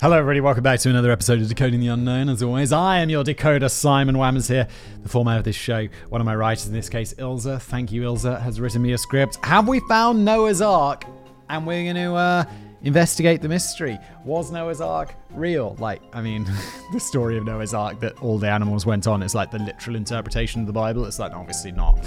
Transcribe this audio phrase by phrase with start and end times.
[0.00, 0.40] Hello, everybody.
[0.40, 2.30] Welcome back to another episode of Decoding the Unknown.
[2.30, 4.66] As always, I am your decoder, Simon Whammers here.
[5.02, 7.60] The format of this show, one of my writers, in this case, Ilza.
[7.60, 9.36] Thank you, Ilza, has written me a script.
[9.44, 11.04] Have we found Noah's Ark?
[11.50, 12.44] And we're going to uh,
[12.80, 13.98] investigate the mystery.
[14.24, 15.76] Was Noah's Ark real?
[15.78, 16.50] Like, I mean,
[16.94, 19.96] the story of Noah's Ark that all the animals went on is like the literal
[19.96, 21.04] interpretation of the Bible.
[21.04, 22.02] It's like, obviously not.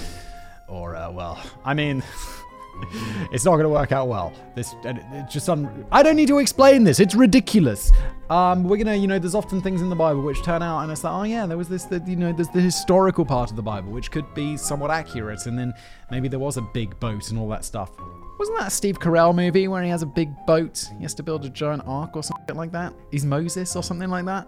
[0.67, 2.01] Or, uh, well, I mean.
[3.31, 4.33] it's not going to work out well.
[4.55, 6.99] This it's just un- I don't need to explain this.
[6.99, 7.91] It's ridiculous.
[8.29, 10.91] Um, we're gonna, you know, there's often things in the Bible which turn out, and
[10.91, 13.55] it's like, oh yeah, there was this, the, you know, there's the historical part of
[13.55, 15.73] the Bible which could be somewhat accurate, and then
[16.09, 17.91] maybe there was a big boat and all that stuff.
[18.39, 20.85] Wasn't that a Steve Carell movie where he has a big boat?
[20.97, 22.93] He has to build a giant ark or something like that.
[23.11, 24.47] He's Moses or something like that.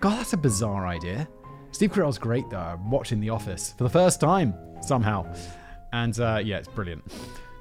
[0.00, 1.28] God, that's a bizarre idea.
[1.72, 2.58] Steve Carell's great though.
[2.58, 5.32] I'm watching The Office for the first time somehow,
[5.92, 7.04] and uh, yeah, it's brilliant.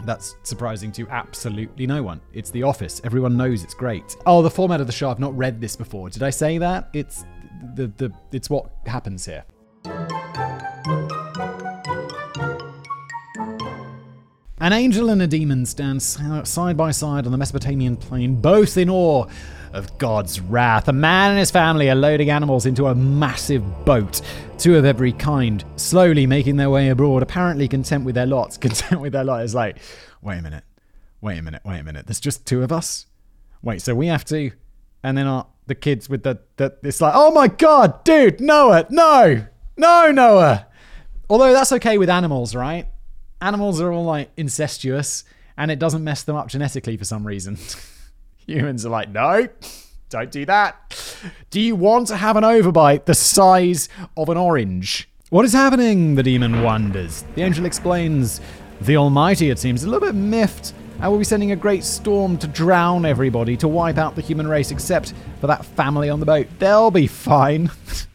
[0.03, 2.21] That's surprising to absolutely no one.
[2.33, 3.01] It's The Office.
[3.03, 4.15] Everyone knows it's great.
[4.25, 5.09] Oh, the format of the show.
[5.09, 6.09] I've not read this before.
[6.09, 6.89] Did I say that?
[6.93, 7.25] It's
[7.75, 9.43] the the it's what happens here.
[14.61, 18.89] An angel and a demon stand side by side on the Mesopotamian plain, both in
[18.89, 19.25] awe
[19.73, 20.87] of God's wrath.
[20.87, 24.21] A man and his family are loading animals into a massive boat,
[24.57, 28.57] two of every kind, slowly making their way abroad, apparently content with their lots.
[28.69, 29.77] Content with their lot is like,
[30.21, 30.63] wait a minute,
[31.21, 32.07] wait a minute, wait a minute.
[32.07, 33.05] There's just two of us?
[33.61, 34.51] Wait, so we have to,
[35.03, 38.87] and then our, the kids with the, the, it's like, oh my god, dude, Noah,
[38.89, 39.45] no,
[39.77, 40.67] no, Noah.
[41.29, 42.87] Although that's okay with animals, right?
[43.41, 45.23] Animals are all like incestuous
[45.57, 47.57] and it doesn't mess them up genetically for some reason.
[48.49, 49.47] Humans are like, no,
[50.09, 50.95] don't do that.
[51.51, 55.07] Do you want to have an overbite the size of an orange?
[55.29, 56.15] What is happening?
[56.15, 57.23] The demon wonders.
[57.35, 58.41] The angel explains.
[58.81, 60.73] The Almighty, it seems, a little bit miffed.
[60.99, 64.47] I will be sending a great storm to drown everybody, to wipe out the human
[64.47, 66.47] race, except for that family on the boat.
[66.57, 67.69] They'll be fine.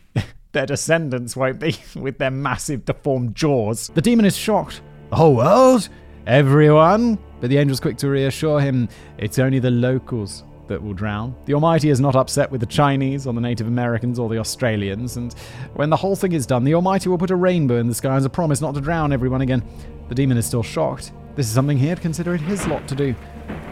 [0.53, 3.89] their descendants won't be, with their massive deformed jaws.
[3.95, 4.81] The demon is shocked
[5.11, 5.89] the whole world?
[6.27, 7.19] Everyone?
[7.45, 8.89] But the angel's quick to reassure him
[9.19, 11.37] it's only the locals that will drown.
[11.45, 15.19] The Almighty is not upset with the Chinese or the Native Americans or the Australians,
[15.19, 15.35] and
[15.75, 18.17] when the whole thing is done, the Almighty will put a rainbow in the sky
[18.17, 19.63] as a promise not to drown everyone again.
[20.09, 21.13] The demon is still shocked.
[21.35, 23.15] This is something he had considered his lot to do.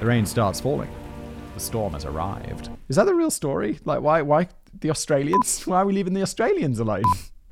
[0.01, 0.91] The rain starts falling.
[1.55, 2.69] The storm has arrived.
[2.91, 3.81] Is that the real story?
[3.87, 4.49] Like, why, why
[4.81, 5.63] the Australians?
[5.67, 7.05] Why are we leaving the Australians alone?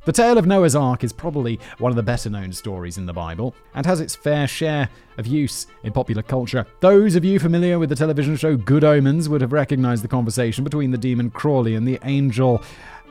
[0.06, 3.12] The tale of Noah's Ark is probably one of the better known stories in the
[3.12, 4.88] Bible and has its fair share
[5.18, 6.66] of use in popular culture.
[6.80, 10.64] Those of you familiar with the television show Good Omens would have recognized the conversation
[10.64, 12.62] between the demon Crowley and the angel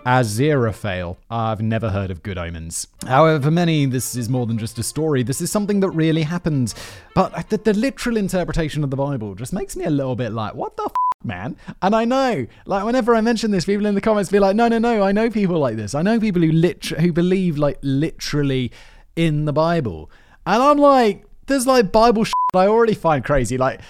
[0.04, 1.18] Aziraphale.
[1.30, 2.88] I've never heard of Good Omens.
[3.06, 5.22] However, for many, this is more than just a story.
[5.22, 6.74] This is something that really happened.
[7.14, 10.56] But the, the literal interpretation of the Bible just makes me a little bit like,
[10.56, 10.92] what the f-
[11.24, 11.58] man.
[11.82, 14.68] And I know, like, whenever I mention this, people in the comments be like, no,
[14.68, 15.94] no, no, I know people like this.
[15.94, 18.72] I know people who lit- who believe, like, literally
[19.16, 20.10] in the Bible.
[20.46, 23.58] And I'm like, there's like Bible shit I already find crazy.
[23.58, 23.82] Like,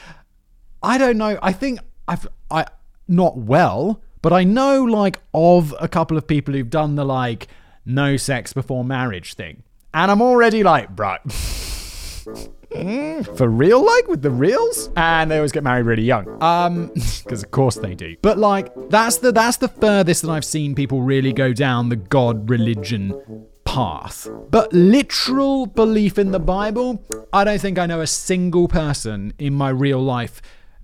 [0.82, 1.38] I don't know.
[1.42, 2.66] I think I've, I,
[3.08, 7.48] not well, but I know, like, of a couple of people who've done the, like,
[7.86, 9.64] no sex before marriage thing.
[9.94, 11.18] And I'm already like, bro.
[12.72, 16.42] Mm, for real, like with the reals, and they always get married really young.
[16.42, 16.88] Um,
[17.24, 18.16] because of course they do.
[18.22, 21.96] But like that's the that's the furthest that I've seen people really go down the
[21.96, 24.28] God religion path.
[24.52, 27.04] But literal belief in the Bible,
[27.34, 30.42] I don't think I know a single person in my real life,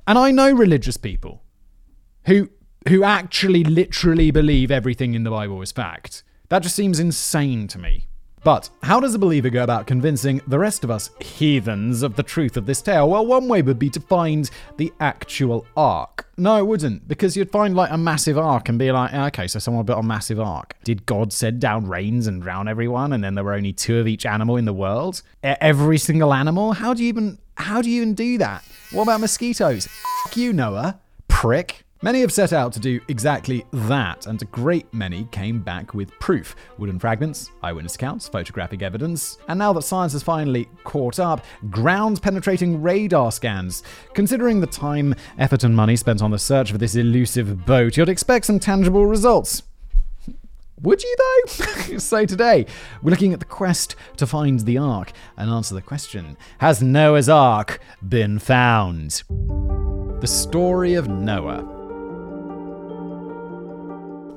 [0.07, 1.43] and I know religious people
[2.25, 2.49] who
[2.87, 6.23] who actually literally believe everything in the Bible is fact.
[6.49, 8.07] That just seems insane to me.
[8.45, 12.21] But how does a believer go about convincing the rest of us heathens of the
[12.21, 13.09] truth of this tale?
[13.09, 14.47] Well, one way would be to find
[14.77, 16.29] the actual ark.
[16.37, 19.47] No, it wouldn't, because you'd find like a massive ark and be like, ah, okay,
[19.47, 20.75] so someone built a massive ark.
[20.83, 24.07] Did God send down rains and drown everyone, and then there were only two of
[24.07, 25.23] each animal in the world?
[25.41, 26.73] Every single animal?
[26.73, 28.63] How do you even how do you even do that?
[28.91, 29.87] What about mosquitoes?
[30.27, 31.84] F you, Noah, prick.
[32.01, 36.11] Many have set out to do exactly that, and a great many came back with
[36.19, 41.45] proof wooden fragments, eyewitness accounts, photographic evidence, and now that science has finally caught up,
[41.69, 43.81] ground penetrating radar scans.
[44.13, 48.09] Considering the time, effort, and money spent on the search for this elusive boat, you'd
[48.09, 49.63] expect some tangible results.
[50.81, 51.97] Would you though?
[51.97, 52.65] so today,
[53.01, 57.29] we're looking at the quest to find the Ark and answer the question Has Noah's
[57.29, 59.23] Ark been found?
[60.19, 61.74] The story of Noah.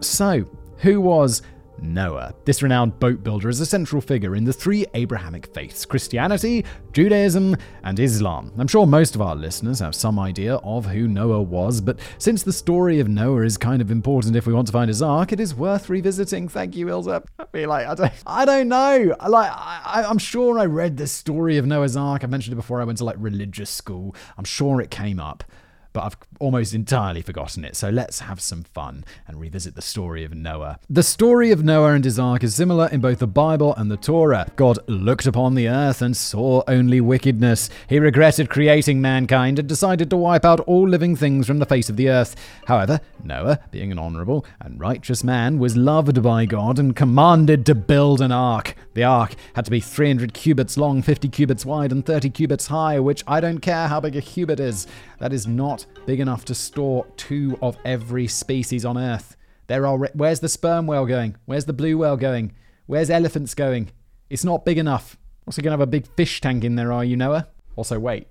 [0.01, 0.49] So,
[0.79, 1.43] who was
[1.81, 2.35] Noah.
[2.45, 7.57] This renowned boat builder is a central figure in the three Abrahamic faiths Christianity, Judaism,
[7.85, 8.53] and Islam.
[8.59, 12.43] I'm sure most of our listeners have some idea of who Noah was, but since
[12.43, 15.33] the story of Noah is kind of important if we want to find his ark,
[15.33, 16.49] it is worth revisiting.
[16.49, 17.25] Thank you, Ilza.
[17.39, 19.17] I feel like I don't, I don't know.
[19.29, 22.25] Like I, I'm sure I read the story of Noah's Ark.
[22.25, 22.81] I mentioned it before.
[22.81, 24.15] I went to like religious school.
[24.37, 25.45] I'm sure it came up
[25.93, 27.77] but I've almost entirely forgotten it.
[27.77, 30.79] So let's have some fun and revisit the story of Noah.
[30.89, 33.97] The story of Noah and his ark is similar in both the Bible and the
[33.97, 34.51] Torah.
[34.57, 37.71] God looked upon the earth and saw only wickedness.
[37.89, 41.89] He regretted creating mankind and decided to wipe out all living things from the face
[41.89, 42.37] of the earth.
[42.67, 47.75] However, Noah, being an honorable and righteous man, was loved by God and commanded to
[47.75, 48.75] build an ark.
[48.95, 52.99] The ark had to be 300 cubits long, 50 cubits wide, and 30 cubits high,
[52.99, 54.87] which I don't care how big a cubit is.
[55.19, 59.37] That is not big enough to store two of every species on Earth.
[59.67, 59.99] There are.
[60.15, 61.37] Where's the sperm whale going?
[61.45, 62.53] Where's the blue whale going?
[62.87, 63.91] Where's elephants going?
[64.31, 65.17] It's not big enough.
[65.47, 67.49] Also, gonna have a big fish tank in there, are you, Noah?
[67.77, 68.27] Also, wait,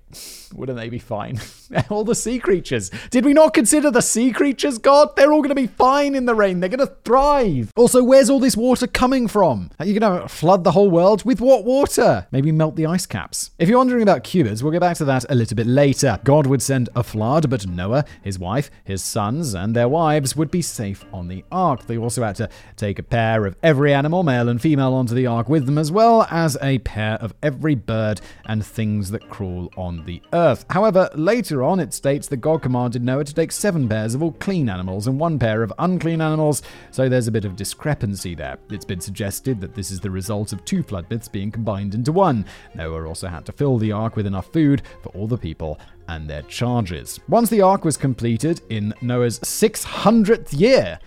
[0.52, 1.40] wouldn't they be fine?
[1.90, 2.90] all the sea creatures.
[3.10, 5.14] Did we not consider the sea creatures, God?
[5.16, 6.60] They're all going to be fine in the rain.
[6.60, 7.72] They're going to thrive.
[7.76, 9.70] Also, where's all this water coming from?
[9.78, 12.26] Are you going to flood the whole world with what water?
[12.30, 13.50] Maybe melt the ice caps.
[13.58, 16.18] If you're wondering about cubits, we'll get back to that a little bit later.
[16.24, 20.50] God would send a flood, but Noah, his wife, his sons, and their wives would
[20.50, 21.86] be safe on the ark.
[21.86, 25.26] They also had to take a pair of every animal, male and female, onto the
[25.26, 29.70] ark with them, as well as a pair of every bird and things that crawl
[29.76, 30.37] on the earth.
[30.70, 34.32] However, later on it states that God commanded Noah to take seven pairs of all
[34.32, 38.58] clean animals and one pair of unclean animals, so there's a bit of discrepancy there.
[38.70, 42.12] It's been suggested that this is the result of two flood myths being combined into
[42.12, 42.44] one.
[42.74, 46.28] Noah also had to fill the ark with enough food for all the people and
[46.28, 47.20] their charges.
[47.28, 50.98] Once the ark was completed in Noah's 600th year,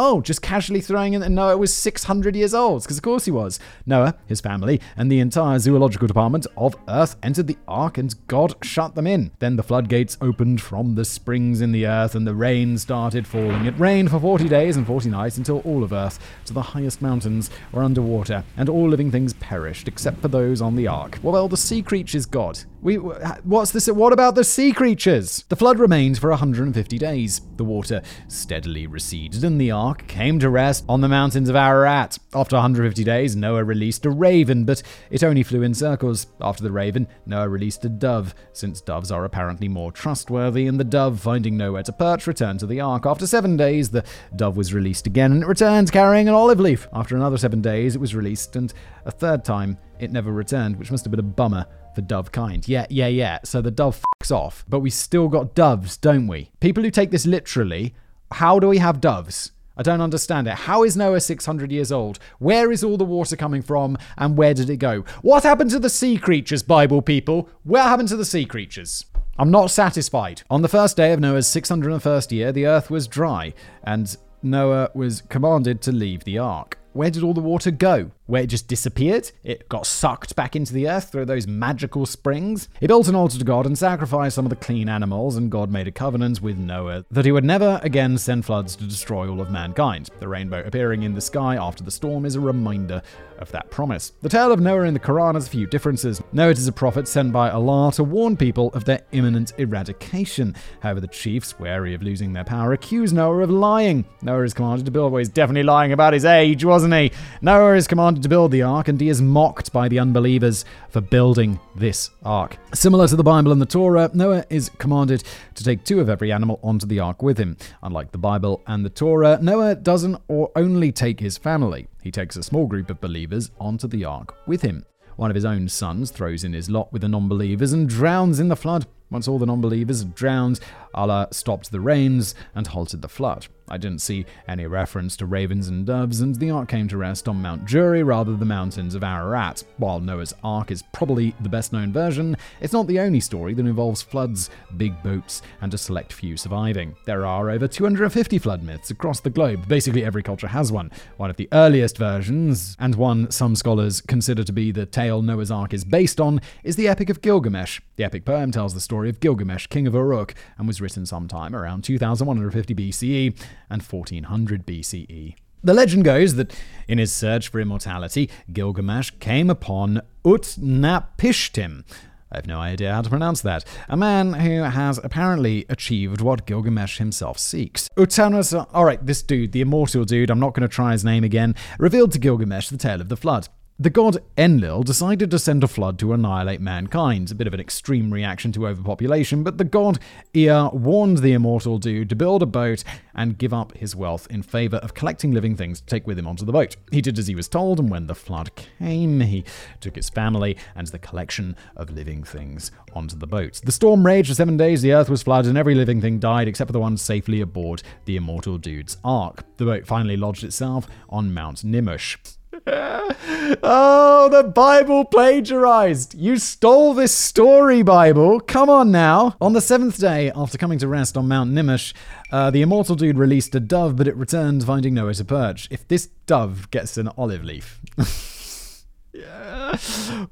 [0.00, 3.32] Oh, just casually throwing in that Noah was 600 years old, because of course he
[3.32, 3.58] was.
[3.84, 8.54] Noah, his family, and the entire zoological department of Earth entered the ark and God
[8.62, 9.32] shut them in.
[9.40, 13.66] Then the floodgates opened from the springs in the earth and the rain started falling.
[13.66, 17.02] It rained for 40 days and 40 nights until all of Earth, to the highest
[17.02, 21.18] mountains, were underwater, and all living things perished except for those on the ark.
[21.24, 22.60] Well, the sea creatures God.
[22.80, 23.88] We what's this?
[23.88, 25.44] What about the sea creatures?
[25.48, 27.40] The flood remained for 150 days.
[27.56, 32.18] The water steadily receded, and the ark came to rest on the mountains of Ararat.
[32.34, 36.26] After 150 days, Noah released a raven, but it only flew in circles.
[36.40, 40.66] After the raven, Noah released a dove, since doves are apparently more trustworthy.
[40.66, 43.06] And the dove, finding nowhere to perch, returned to the ark.
[43.06, 44.04] After seven days, the
[44.36, 46.86] dove was released again, and it returned carrying an olive leaf.
[46.92, 48.72] After another seven days, it was released, and
[49.04, 52.66] a third time, it never returned, which must have been a bummer for dove kind.
[52.68, 53.38] Yeah, yeah, yeah.
[53.44, 56.50] So the dove fucks off, but we still got doves, don't we?
[56.60, 57.94] People who take this literally,
[58.32, 59.52] how do we have doves?
[59.78, 60.54] I don't understand it.
[60.54, 62.18] How is Noah 600 years old?
[62.40, 65.02] Where is all the water coming from and where did it go?
[65.22, 67.48] What happened to the sea creatures, Bible people?
[67.62, 69.06] What happened to the sea creatures?
[69.38, 70.42] I'm not satisfied.
[70.50, 73.54] On the first day of Noah's 601st year, the earth was dry
[73.84, 76.76] and Noah was commanded to leave the ark.
[76.92, 78.10] Where did all the water go?
[78.28, 79.32] Where it just disappeared?
[79.42, 82.68] It got sucked back into the earth through those magical springs?
[82.78, 85.70] He built an altar to God and sacrificed some of the clean animals, and God
[85.70, 89.40] made a covenant with Noah that he would never again send floods to destroy all
[89.40, 90.10] of mankind.
[90.20, 93.00] The rainbow appearing in the sky after the storm is a reminder
[93.38, 94.12] of that promise.
[94.20, 96.20] The tale of Noah in the Quran has a few differences.
[96.32, 100.54] Noah is a prophet sent by Allah to warn people of their imminent eradication.
[100.80, 104.04] However, the chiefs, wary of losing their power, accuse Noah of lying.
[104.20, 107.12] Noah is commanded to build, well, he's definitely lying about his age, wasn't he?
[107.40, 111.00] Noah is commanded to build the ark, and he is mocked by the unbelievers for
[111.00, 112.56] building this ark.
[112.74, 116.32] Similar to the Bible and the Torah, Noah is commanded to take two of every
[116.32, 117.56] animal onto the ark with him.
[117.82, 121.88] Unlike the Bible and the Torah, Noah doesn't or only take his family.
[122.02, 124.84] He takes a small group of believers onto the ark with him.
[125.16, 128.38] One of his own sons throws in his lot with the non believers and drowns
[128.38, 128.86] in the flood.
[129.10, 130.60] Once all the non believers had drowned,
[130.94, 133.46] Allah stopped the rains and halted the flood.
[133.70, 137.28] I didn't see any reference to ravens and doves, and the ark came to rest
[137.28, 139.64] on Mount Judi rather than the mountains of Ararat.
[139.76, 143.66] While Noah's Ark is probably the best known version, it's not the only story that
[143.66, 146.96] involves floods, big boats, and a select few surviving.
[147.04, 149.68] There are over 250 flood myths across the globe.
[149.68, 150.90] Basically, every culture has one.
[151.16, 155.50] One of the earliest versions, and one some scholars consider to be the tale Noah's
[155.50, 157.80] Ark is based on, is the Epic of Gilgamesh.
[157.96, 161.54] The epic poem tells the story of Gilgamesh, king of Uruk, and was written sometime
[161.54, 163.40] around 2150 BCE
[163.70, 165.34] and 1400 BCE.
[165.62, 171.84] The legend goes that in his search for immortality, Gilgamesh came upon Utnapishtim,
[172.30, 173.64] I have no idea how to pronounce that.
[173.88, 177.88] A man who has apparently achieved what Gilgamesh himself seeks.
[177.96, 181.54] Utanus, alright, this dude, the immortal dude, I'm not going to try his name again,
[181.78, 183.48] revealed to Gilgamesh the tale of the flood.
[183.80, 187.30] The god Enlil decided to send a flood to annihilate mankind.
[187.30, 190.00] A bit of an extreme reaction to overpopulation, but the god
[190.34, 192.82] Ea warned the immortal dude to build a boat
[193.14, 196.26] and give up his wealth in favor of collecting living things to take with him
[196.26, 196.74] onto the boat.
[196.90, 199.44] He did as he was told, and when the flood came, he
[199.78, 203.60] took his family and the collection of living things onto the boat.
[203.64, 206.48] The storm raged for seven days, the earth was flooded, and every living thing died
[206.48, 209.44] except for the one safely aboard the immortal dude's ark.
[209.56, 212.16] The boat finally lodged itself on Mount Nimush.
[212.66, 216.14] oh, the Bible plagiarized.
[216.14, 218.40] You stole this story, Bible.
[218.40, 219.36] Come on now.
[219.40, 221.94] On the seventh day, after coming to rest on Mount Nimush,
[222.30, 225.68] uh, the immortal dude released a dove, but it returned finding nowhere to perch.
[225.70, 227.80] If this dove gets an olive leaf.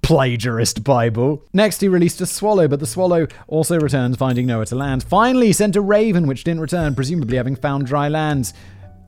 [0.03, 1.45] Plagiarist Bible.
[1.53, 5.03] Next, he released a swallow, but the swallow also returned, finding nowhere to land.
[5.05, 8.53] Finally, sent a raven, which didn't return, presumably having found dry land.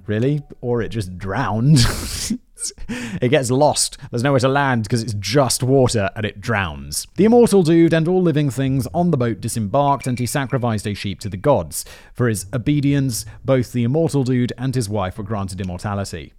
[0.07, 0.43] Really?
[0.61, 1.79] Or it just drowned?
[2.89, 3.99] it gets lost.
[4.11, 7.07] There's nowhere to land because it's just water and it drowns.
[7.17, 10.95] The immortal dude and all living things on the boat disembarked and he sacrificed a
[10.95, 11.85] sheep to the gods.
[12.15, 16.33] For his obedience, both the immortal dude and his wife were granted immortality.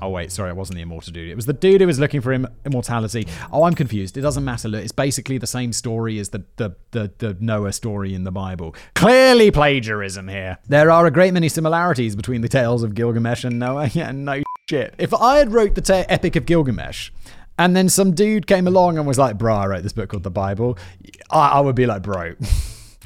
[0.00, 1.30] Oh wait, sorry, it wasn't the immortal dude.
[1.30, 3.26] It was the dude who was looking for Im- immortality.
[3.50, 4.18] Oh, I'm confused.
[4.18, 4.68] It doesn't matter.
[4.68, 8.30] Look, it's basically the same story as the, the the the Noah story in the
[8.30, 8.74] Bible.
[8.94, 10.58] Clearly plagiarism here.
[10.68, 13.90] There are a great many similarities between the tales of Gilgamesh and Noah.
[13.96, 14.94] Yeah, no shit.
[14.98, 17.10] If I had wrote the ta- Epic of Gilgamesh,
[17.58, 20.24] and then some dude came along and was like, "Bro, I wrote this book called
[20.24, 20.76] the Bible,"
[21.30, 22.34] I, I would be like, "Bro."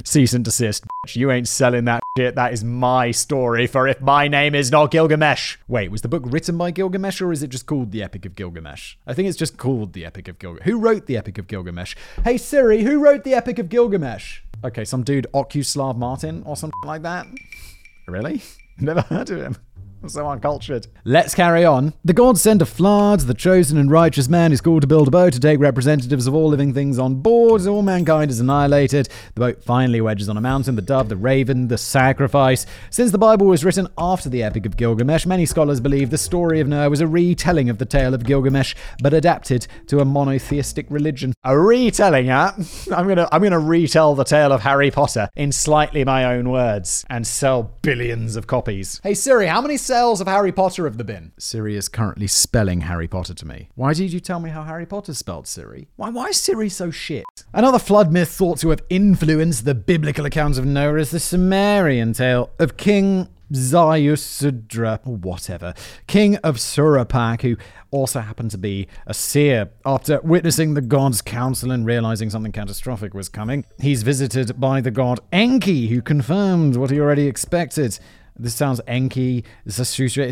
[0.02, 0.84] Cease and desist.
[1.06, 1.16] Bitch.
[1.16, 2.34] You ain't selling that shit.
[2.34, 5.58] That is my story for if my name is not Gilgamesh.
[5.68, 8.34] Wait, was the book written by Gilgamesh or is it just called The Epic of
[8.34, 8.96] Gilgamesh?
[9.06, 10.64] I think it's just called The Epic of Gilgamesh.
[10.64, 11.96] Who wrote The Epic of Gilgamesh?
[12.24, 14.40] Hey Siri, who wrote The Epic of Gilgamesh?
[14.64, 17.26] Okay, some dude, Okuslav Martin or something like that.
[18.08, 18.40] Really?
[18.78, 19.56] Never heard of him.
[20.06, 20.86] So uncultured.
[21.04, 21.92] Let's carry on.
[22.04, 23.20] The gods send a flood.
[23.20, 26.34] The chosen and righteous man is called to build a boat to take representatives of
[26.34, 27.66] all living things on board.
[27.66, 29.08] All mankind is annihilated.
[29.34, 30.74] The boat finally wedges on a mountain.
[30.74, 32.64] The dove, the raven, the sacrifice.
[32.88, 36.60] Since the Bible was written after the Epic of Gilgamesh, many scholars believe the story
[36.60, 40.86] of Noah was a retelling of the tale of Gilgamesh, but adapted to a monotheistic
[40.88, 41.34] religion.
[41.44, 42.52] A retelling, huh?
[42.94, 47.04] I'm gonna I'm gonna retell the tale of Harry Potter in slightly my own words
[47.10, 49.00] and sell billions of copies.
[49.02, 51.32] Hey Siri, how many sales of Harry Potter have there been?
[51.36, 53.70] Siri is currently spelling Harry Potter to me.
[53.74, 55.88] Why did you tell me how Harry Potter spelled Siri?
[55.96, 57.24] Why, why is Siri so shit?
[57.52, 62.12] Another flood myth thought to have influenced the biblical accounts of Noah is the Sumerian
[62.12, 65.74] tale of King Ziusudra, or whatever,
[66.06, 67.56] king of Shuruppak, who
[67.90, 69.70] also happened to be a seer.
[69.84, 74.92] After witnessing the god's counsel and realizing something catastrophic was coming, he's visited by the
[74.92, 77.98] god Enki, who confirmed what he already expected.
[78.42, 79.44] This sounds Enki.
[79.66, 79.72] It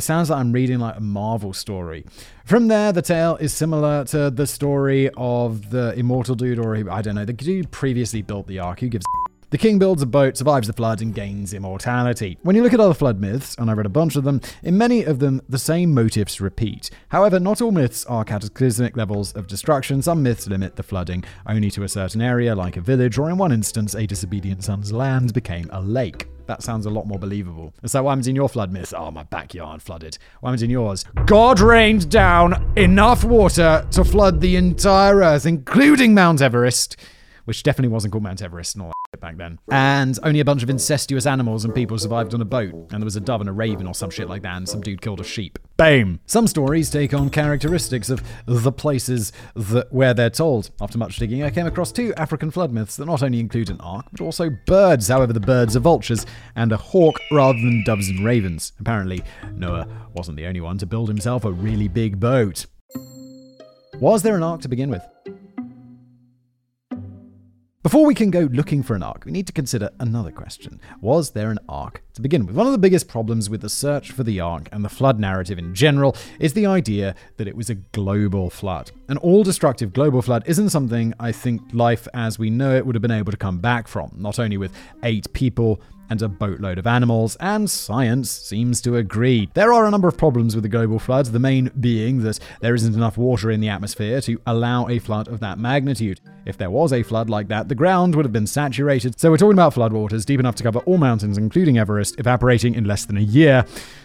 [0.03, 2.07] sounds like I'm reading like a Marvel story.
[2.45, 7.03] From there, the tale is similar to the story of the immortal dude, or I
[7.03, 8.81] don't know, the dude previously built the ark.
[8.81, 9.05] Who gives
[9.51, 12.37] the king builds a boat, survives the flood, and gains immortality.
[12.43, 14.77] When you look at other flood myths, and I read a bunch of them, in
[14.77, 16.91] many of them, the same motifs repeat.
[17.09, 20.03] However, not all myths are cataclysmic levels of destruction.
[20.03, 23.39] Some myths limit the flooding only to a certain area, like a village, or in
[23.39, 26.29] one instance, a disobedient son's land became a lake.
[26.45, 27.75] That sounds a lot more believable.
[27.85, 28.95] So what happens in your flood myth?
[28.97, 30.17] Oh, my backyard flooded.
[30.41, 31.05] What happens in yours?
[31.27, 36.97] God rained down enough water to flood the entire earth, including Mount Everest
[37.49, 39.59] which definitely wasn't called Mount Everest and all that back then.
[39.71, 42.75] And only a bunch of incestuous animals and people survived on a boat.
[42.93, 44.83] And there was a dove and a raven or some shit like that, and some
[44.83, 45.59] dude killed a sheep.
[45.79, 46.21] Boom!
[46.27, 50.71] Some stories take on characteristics of the places that where they're told.
[50.79, 53.81] After much digging, I came across two African flood myths that not only include an
[53.81, 55.09] ark, but also birds.
[55.09, 58.73] However, the birds are vultures and a hawk rather than doves and ravens.
[58.79, 59.23] Apparently,
[59.55, 62.67] Noah wasn't the only one to build himself a really big boat.
[64.01, 65.03] Was there an ark to begin with?
[67.89, 70.79] Before we can go looking for an ark, we need to consider another question.
[71.01, 72.55] Was there an ark to begin with?
[72.55, 75.59] One of the biggest problems with the search for the ark and the flood narrative
[75.59, 78.91] in general is the idea that it was a global flood.
[79.09, 82.95] An all destructive global flood isn't something I think life as we know it would
[82.95, 84.71] have been able to come back from, not only with
[85.03, 85.81] eight people
[86.11, 89.49] and a boatload of animals, and science seems to agree.
[89.55, 92.75] There are a number of problems with the global flood, the main being that there
[92.75, 96.21] isn't enough water in the atmosphere to allow a flood of that magnitude.
[96.47, 99.37] If there was a flood like that, the ground would have been saturated, so we're
[99.37, 103.17] talking about floodwaters deep enough to cover all mountains, including Everest, evaporating in less than
[103.17, 103.65] a year.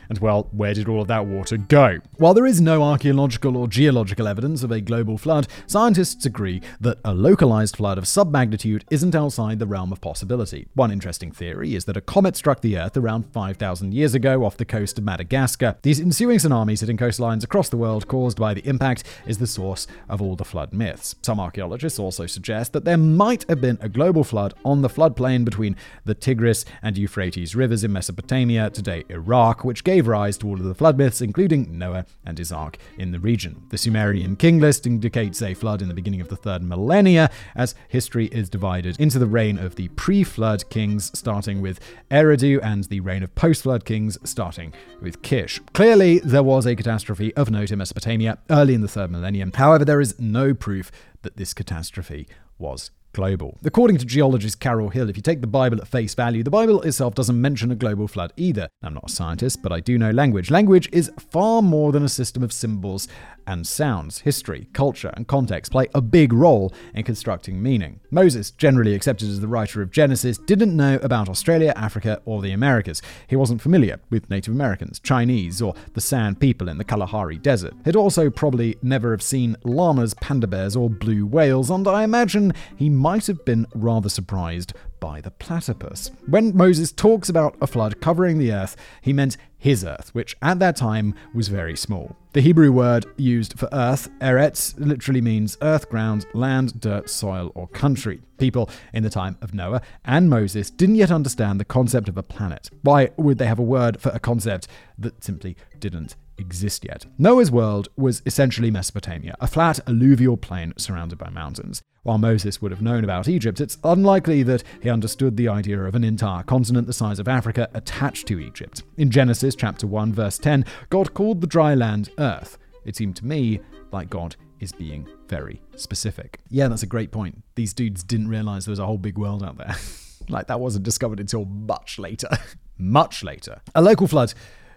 [0.09, 1.99] And well, where did all of that water go?
[2.17, 6.99] While there is no archaeological or geological evidence of a global flood, scientists agree that
[7.03, 10.67] a localized flood of submagnitude isn't outside the realm of possibility.
[10.73, 14.57] One interesting theory is that a comet struck the Earth around 5,000 years ago off
[14.57, 15.75] the coast of Madagascar.
[15.81, 19.87] These ensuing tsunamis hitting coastlines across the world caused by the impact is the source
[20.09, 21.15] of all the flood myths.
[21.21, 25.45] Some archaeologists also suggest that there might have been a global flood on the floodplain
[25.45, 30.55] between the Tigris and Euphrates rivers in Mesopotamia, today Iraq, which gave rise to all
[30.55, 33.63] of the flood myths, including Noah and his ark in the region.
[33.69, 37.75] The Sumerian king list indicates a flood in the beginning of the third millennia, as
[37.87, 41.79] history is divided into the reign of the pre flood kings, starting with
[42.11, 45.59] Eridu, and the reign of post flood kings, starting with Kish.
[45.73, 49.51] Clearly, there was a catastrophe of note in Mesopotamia early in the third millennium.
[49.53, 53.57] However, there is no proof that this catastrophe was global.
[53.63, 56.81] According to geologist Carol Hill, if you take the Bible at face value, the Bible
[56.81, 58.67] itself doesn't mention a global flood either.
[58.81, 60.51] I'm not a scientist, but I do know language.
[60.51, 63.07] Language is far more than a system of symbols
[63.47, 64.19] and sounds.
[64.19, 67.99] History, culture, and context play a big role in constructing meaning.
[68.11, 72.51] Moses, generally accepted as the writer of Genesis, didn't know about Australia, Africa, or the
[72.51, 73.01] Americas.
[73.27, 77.73] He wasn't familiar with Native Americans, Chinese, or the San people in the Kalahari Desert.
[77.85, 82.53] He'd also probably never have seen llamas, panda bears, or blue whales, and I imagine
[82.77, 86.11] he might have been rather surprised by the platypus.
[86.27, 90.59] When Moses talks about a flood covering the earth, he meant his earth, which at
[90.59, 92.17] that time was very small.
[92.33, 97.69] The Hebrew word used for earth, eretz, literally means earth, ground, land, dirt, soil, or
[97.69, 98.19] country.
[98.37, 102.23] People in the time of Noah and Moses didn't yet understand the concept of a
[102.23, 102.69] planet.
[102.81, 104.67] Why would they have a word for a concept
[104.97, 107.05] that simply didn't exist yet.
[107.17, 111.81] Noah's world was essentially Mesopotamia, a flat alluvial plain surrounded by mountains.
[112.03, 115.95] While Moses would have known about Egypt, it's unlikely that he understood the idea of
[115.95, 118.83] an entire continent the size of Africa attached to Egypt.
[118.97, 122.57] In Genesis chapter 1 verse 10, God called the dry land earth.
[122.83, 123.61] It seemed to me
[123.93, 126.41] like God is being very specific.
[126.49, 127.41] Yeah, that's a great point.
[127.55, 129.75] These dudes didn't realize there was a whole big world out there.
[130.27, 132.27] like that wasn't discovered until much later.
[132.77, 133.61] much later.
[133.75, 134.33] A local flood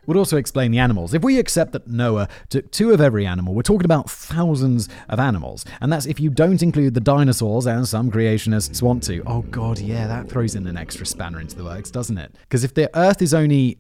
[0.07, 1.15] would also explain the animals.
[1.15, 5.19] If we accept that Noah took two of every animal, we're talking about thousands of
[5.19, 5.65] animals.
[5.81, 9.23] And that's if you don't include the dinosaurs, as some creationists want to.
[9.27, 12.35] Oh, God, yeah, that throws in an extra spanner into the works, doesn't it?
[12.43, 13.79] Because if the Earth is only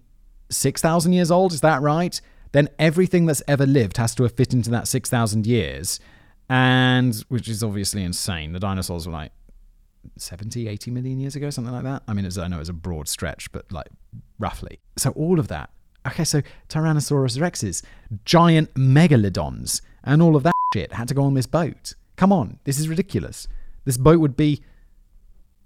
[0.50, 2.20] 6,000 years old, is that right?
[2.52, 6.00] Then everything that's ever lived has to have fit into that 6,000 years.
[6.48, 8.52] And, which is obviously insane.
[8.52, 9.32] The dinosaurs were like
[10.16, 12.02] 70, 80 million years ago, something like that.
[12.06, 13.88] I mean, I know it's a broad stretch, but like
[14.38, 14.80] roughly.
[14.96, 15.70] So all of that
[16.06, 17.82] Okay, so Tyrannosaurus rexes,
[18.24, 21.94] giant megalodons, and all of that shit had to go on this boat.
[22.16, 23.48] Come on, this is ridiculous.
[23.84, 24.62] This boat would be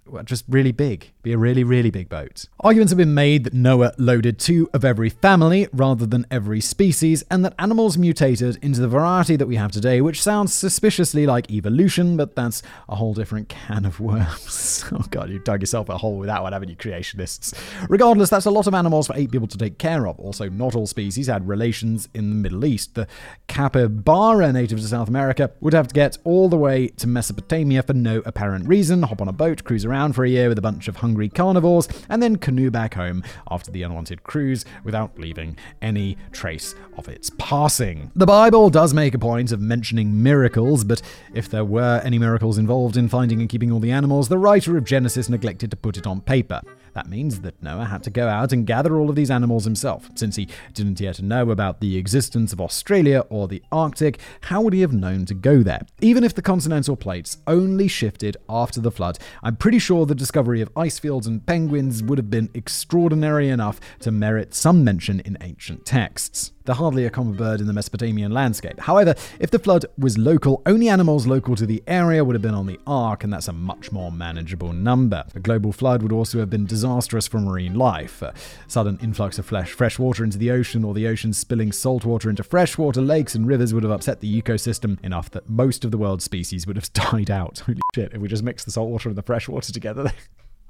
[0.06, 2.46] well, just really big be a really, really big boat.
[2.60, 7.22] Arguments have been made that Noah loaded two of every family rather than every species,
[7.30, 11.50] and that animals mutated into the variety that we have today, which sounds suspiciously like
[11.50, 14.84] evolution, but that's a whole different can of worms.
[14.92, 17.54] oh god, you dug yourself a hole with that one, haven't you, creationists?
[17.88, 20.18] Regardless, that's a lot of animals for eight people to take care of.
[20.18, 22.94] Also, not all species had relations in the Middle East.
[22.94, 23.06] The
[23.46, 27.92] capybara, native to South America, would have to get all the way to Mesopotamia for
[27.92, 30.88] no apparent reason, hop on a boat, cruise around for a year with a bunch
[30.88, 35.56] of hungry hungry carnivores, and then canoe back home after the unwanted cruise without leaving
[35.82, 38.12] any trace of its passing.
[38.14, 41.02] The Bible does make a point of mentioning miracles, but
[41.34, 44.76] if there were any miracles involved in finding and keeping all the animals, the writer
[44.76, 46.60] of Genesis neglected to put it on paper.
[46.94, 50.10] That means that Noah had to go out and gather all of these animals himself.
[50.14, 54.72] Since he didn't yet know about the existence of Australia or the Arctic, how would
[54.72, 55.82] he have known to go there?
[56.00, 60.60] Even if the continental plates only shifted after the flood, I'm pretty sure the discovery
[60.60, 65.38] of ice fields and penguins would have been extraordinary enough to merit some mention in
[65.40, 66.52] ancient texts.
[66.64, 68.78] They're hardly a common bird in the Mesopotamian landscape.
[68.80, 72.54] However, if the flood was local, only animals local to the area would have been
[72.54, 75.24] on the ark, and that's a much more manageable number.
[75.34, 78.20] A global flood would also have been disastrous for marine life.
[78.22, 78.34] A
[78.68, 82.28] sudden influx of fresh, fresh water into the ocean, or the ocean spilling salt water
[82.28, 85.98] into freshwater lakes and rivers would have upset the ecosystem enough that most of the
[85.98, 87.60] world's species would have died out.
[87.60, 90.12] Holy shit, if we just mix the salt water and the fresh water together.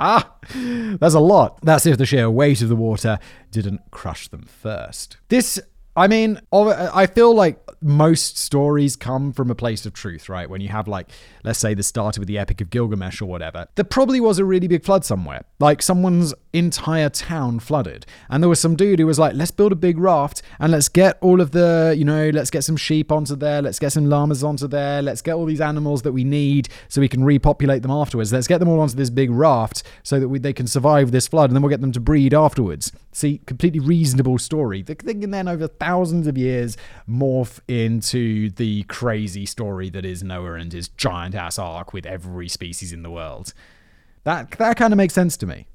[0.03, 1.59] Ah, that's a lot.
[1.61, 3.19] That's if the sheer weight of the water
[3.51, 5.19] didn't crush them first.
[5.29, 5.61] This
[5.97, 10.49] I mean, I feel like most stories come from a place of truth, right?
[10.49, 11.09] When you have, like,
[11.43, 14.45] let's say this started with the Epic of Gilgamesh or whatever, there probably was a
[14.45, 15.45] really big flood somewhere.
[15.59, 18.07] Like, someone's entire town flooded.
[18.29, 20.89] And there was some dude who was like, let's build a big raft and let's
[20.89, 24.09] get all of the, you know, let's get some sheep onto there, let's get some
[24.09, 27.83] llamas onto there, let's get all these animals that we need so we can repopulate
[27.83, 28.33] them afterwards.
[28.33, 31.27] Let's get them all onto this big raft so that we, they can survive this
[31.27, 32.93] flood and then we'll get them to breed afterwards.
[33.13, 34.83] See, completely reasonable story.
[34.83, 36.77] The thing can then, over thousands of years,
[37.09, 42.49] morph into the crazy story that is Noah and his giant ass ark with every
[42.49, 43.53] species in the world.
[44.23, 45.67] That that kind of makes sense to me.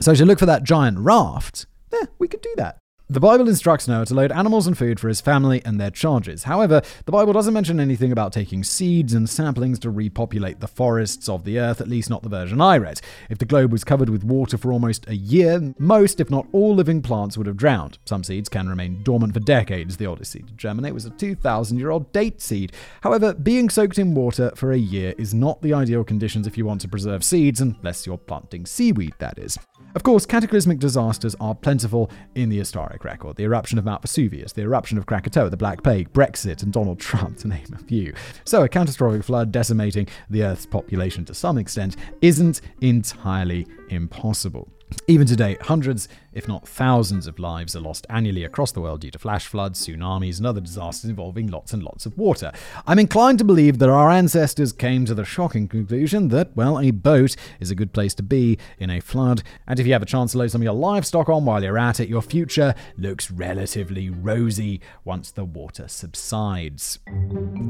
[0.00, 2.78] So to look for that giant raft, yeah, we could do that.
[3.12, 6.44] The Bible instructs Noah to load animals and food for his family and their charges.
[6.44, 11.28] However, the Bible doesn't mention anything about taking seeds and saplings to repopulate the forests
[11.28, 13.02] of the earth, at least not the version I read.
[13.28, 16.74] If the globe was covered with water for almost a year, most, if not all,
[16.74, 17.98] living plants would have drowned.
[18.06, 19.98] Some seeds can remain dormant for decades.
[19.98, 22.72] The oldest seed to germinate was a 2,000 year old date seed.
[23.02, 26.64] However, being soaked in water for a year is not the ideal conditions if you
[26.64, 29.58] want to preserve seeds, unless you're planting seaweed, that is.
[29.94, 33.36] Of course, cataclysmic disasters are plentiful in the historic record.
[33.36, 37.00] The eruption of Mount Vesuvius, the eruption of Krakatoa, the Black Plague, Brexit, and Donald
[37.00, 38.14] Trump, to name a few.
[38.44, 44.68] So, a catastrophic flood decimating the Earth's population to some extent isn't entirely impossible.
[45.06, 49.10] Even today, hundreds, if not thousands, of lives are lost annually across the world due
[49.10, 52.52] to flash floods, tsunamis, and other disasters involving lots and lots of water.
[52.86, 56.90] I'm inclined to believe that our ancestors came to the shocking conclusion that, well, a
[56.90, 60.06] boat is a good place to be in a flood, and if you have a
[60.06, 63.30] chance to load some of your livestock on while you're at it, your future looks
[63.30, 66.98] relatively rosy once the water subsides.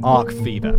[0.03, 0.79] Ark Fever.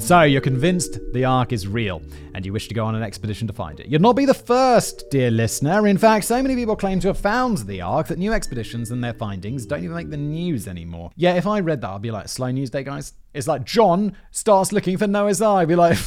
[0.00, 2.02] So, you're convinced the Ark is real,
[2.34, 3.86] and you wish to go on an expedition to find it.
[3.86, 5.86] You'd not be the first, dear listener.
[5.86, 9.04] In fact, so many people claim to have found the Ark that new expeditions and
[9.04, 11.12] their findings don't even make the news anymore.
[11.16, 13.12] Yeah, if I read that, I'd be like, slow news day, guys.
[13.34, 15.62] It's like John starts looking for Noah's Ark.
[15.62, 15.98] I'd be like,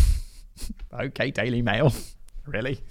[0.93, 1.93] okay, Daily Mail.
[2.45, 2.82] really?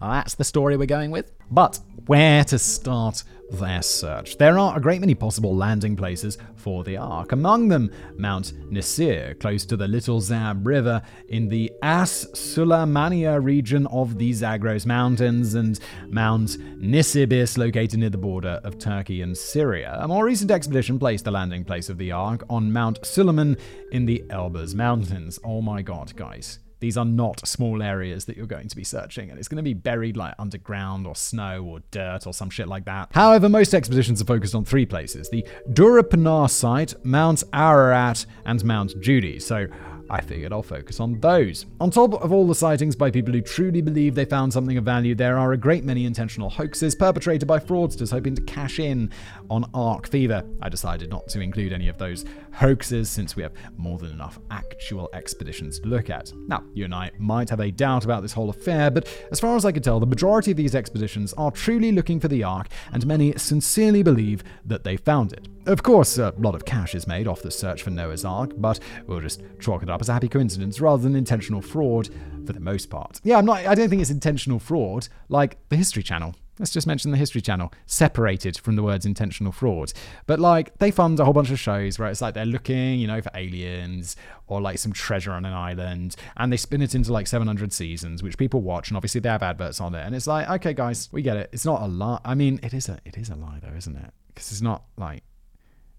[0.00, 1.30] That's the story we're going with.
[1.50, 4.36] But where to start their search.
[4.38, 9.38] There are a great many possible landing places for the Ark, among them Mount Nisir,
[9.38, 15.54] close to the Little Zab River in the As Sulamania region of the Zagros Mountains,
[15.54, 19.98] and Mount Nisibis, located near the border of Turkey and Syria.
[20.00, 23.56] A more recent expedition placed the landing place of the Ark on Mount Suleiman
[23.92, 25.38] in the Elburz Mountains.
[25.44, 26.58] Oh my god, guys.
[26.84, 29.62] These are not small areas that you're going to be searching, and it's going to
[29.62, 33.08] be buried like underground or snow or dirt or some shit like that.
[33.12, 39.00] However, most expeditions are focused on three places the Durupinar site, Mount Ararat, and Mount
[39.00, 39.40] Judi.
[39.40, 39.66] So
[40.10, 41.64] I figured I'll focus on those.
[41.80, 44.84] On top of all the sightings by people who truly believe they found something of
[44.84, 49.10] value, there are a great many intentional hoaxes perpetrated by fraudsters hoping to cash in
[49.50, 50.42] on Ark Fever.
[50.62, 54.38] I decided not to include any of those hoaxes since we have more than enough
[54.50, 56.32] actual expeditions to look at.
[56.46, 59.56] Now, you and I might have a doubt about this whole affair, but as far
[59.56, 62.68] as I can tell, the majority of these expeditions are truly looking for the Ark,
[62.92, 65.48] and many sincerely believe that they found it.
[65.66, 68.80] Of course, a lot of cash is made off the search for Noah's Ark, but
[69.06, 72.10] we'll just chalk it up as a happy coincidence rather than intentional fraud
[72.46, 73.20] for the most part.
[73.24, 76.34] Yeah, I'm not I don't think it's intentional fraud like the History Channel.
[76.58, 79.92] Let's just mention the History Channel, separated from the words intentional fraud.
[80.26, 83.08] But like, they fund a whole bunch of shows where it's like they're looking, you
[83.08, 84.14] know, for aliens
[84.46, 88.22] or like some treasure on an island, and they spin it into like 700 seasons,
[88.22, 90.06] which people watch, and obviously they have adverts on it.
[90.06, 91.50] And it's like, okay, guys, we get it.
[91.52, 92.20] It's not a lie.
[92.24, 94.12] I mean, it is a it is a lie though, isn't it?
[94.28, 95.24] Because it's not like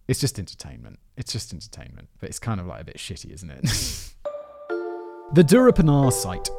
[0.08, 1.00] it's just entertainment.
[1.18, 3.62] It's just entertainment, but it's kind of like a bit shitty, isn't it?
[5.34, 6.50] the Durupinar site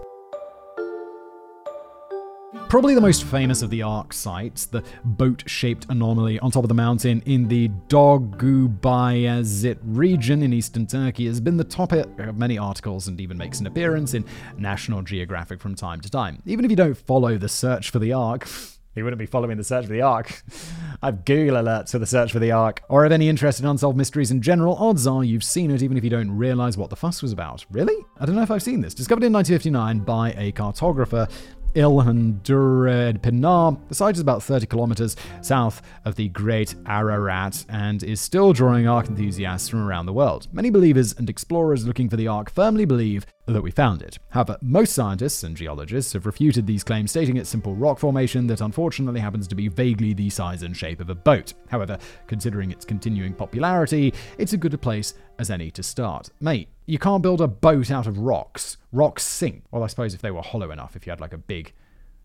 [2.68, 6.68] Probably the most famous of the Ark sites, the boat shaped anomaly on top of
[6.68, 12.58] the mountain in the Dogubayazit region in eastern Turkey, has been the topic of many
[12.58, 14.24] articles and even makes an appearance in
[14.58, 16.42] National Geographic from time to time.
[16.44, 18.48] Even if you don't follow the search for the Ark,
[18.96, 20.42] you wouldn't be following the search for the Ark.
[21.02, 22.82] I've Google alerts for the search for the Ark.
[22.88, 25.96] Or have any interest in unsolved mysteries in general, odds are you've seen it even
[25.96, 27.64] if you don't realize what the fuss was about.
[27.70, 27.96] Really?
[28.18, 28.94] I don't know if I've seen this.
[28.94, 31.30] Discovered in 1959 by a cartographer
[31.76, 33.78] Ilhan Durupinar.
[33.88, 38.88] The site is about 30 kilometers south of the Great Ararat and is still drawing
[38.88, 40.48] Ark enthusiasts from around the world.
[40.52, 44.18] Many believers and explorers looking for the Ark firmly believe that we found it.
[44.30, 48.60] However, most scientists and geologists have refuted these claims, stating it's simple rock formation that
[48.60, 51.54] unfortunately happens to be vaguely the size and shape of a boat.
[51.68, 56.30] However, considering its continuing popularity, it's a good a place as any to start.
[56.40, 58.76] Mate, you can't build a boat out of rocks.
[58.92, 59.64] Rocks sink.
[59.70, 61.72] Well, I suppose if they were hollow enough, if you had like a big,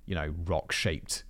[0.06, 1.24] you know, rock shaped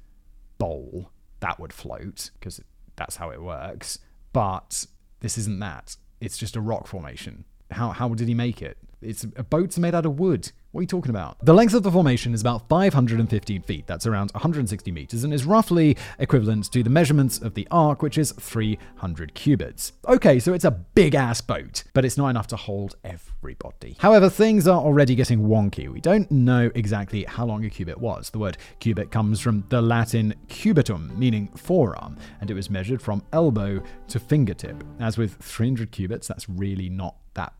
[0.57, 2.61] bowl, that would float, because
[2.95, 3.99] that's how it works.
[4.31, 4.85] But
[5.19, 5.97] this isn't that.
[6.21, 7.45] It's just a rock formation.
[7.71, 8.77] How, how did he make it?
[9.01, 10.51] It's a boat's made out of wood.
[10.71, 11.43] What are you talking about?
[11.43, 13.87] The length of the formation is about 515 feet.
[13.87, 18.17] That's around 160 meters and is roughly equivalent to the measurements of the Ark, which
[18.17, 19.93] is 300 cubits.
[20.07, 23.97] Okay, so it's a big ass boat, but it's not enough to hold everybody.
[23.99, 25.89] However, things are already getting wonky.
[25.89, 28.29] We don't know exactly how long a cubit was.
[28.29, 33.23] The word cubit comes from the Latin cubitum, meaning forearm, and it was measured from
[33.33, 34.83] elbow to fingertip.
[34.99, 37.53] As with 300 cubits, that's really not that.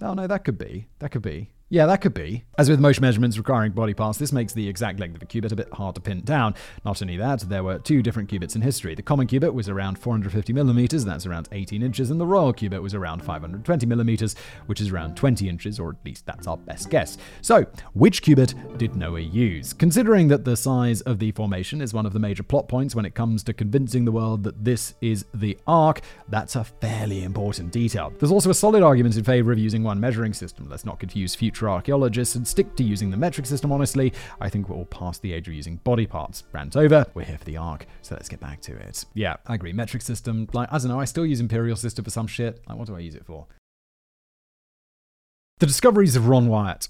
[0.00, 0.86] Oh no, that could be.
[1.00, 1.50] That could be.
[1.70, 2.44] Yeah, that could be.
[2.56, 5.52] As with most measurements requiring body parts, this makes the exact length of a cubit
[5.52, 6.54] a bit hard to pin down.
[6.82, 8.94] Not only that, there were two different cubits in history.
[8.94, 12.82] The common cubit was around 450 millimeters, that's around 18 inches, and the royal cubit
[12.82, 16.88] was around 520 millimeters, which is around 20 inches, or at least that's our best
[16.88, 17.18] guess.
[17.42, 19.74] So, which cubit did Noah use?
[19.74, 23.04] Considering that the size of the formation is one of the major plot points when
[23.04, 26.00] it comes to convincing the world that this is the Ark,
[26.30, 28.10] that's a fairly important detail.
[28.18, 30.66] There's also a solid argument in favor of using one measuring system.
[30.70, 34.12] Let's not confuse future future archaeologists and stick to using the metric system, honestly.
[34.40, 36.44] I think we're all past the age of using body parts.
[36.52, 37.04] Rant over.
[37.14, 39.04] We're here for the ark, so let's get back to it.
[39.14, 39.72] Yeah, I agree.
[39.72, 42.60] Metric system, like, I don't know, I still use imperial system for some shit.
[42.68, 43.46] Like, what do I use it for?
[45.58, 46.88] The discoveries of Ron Wyatt.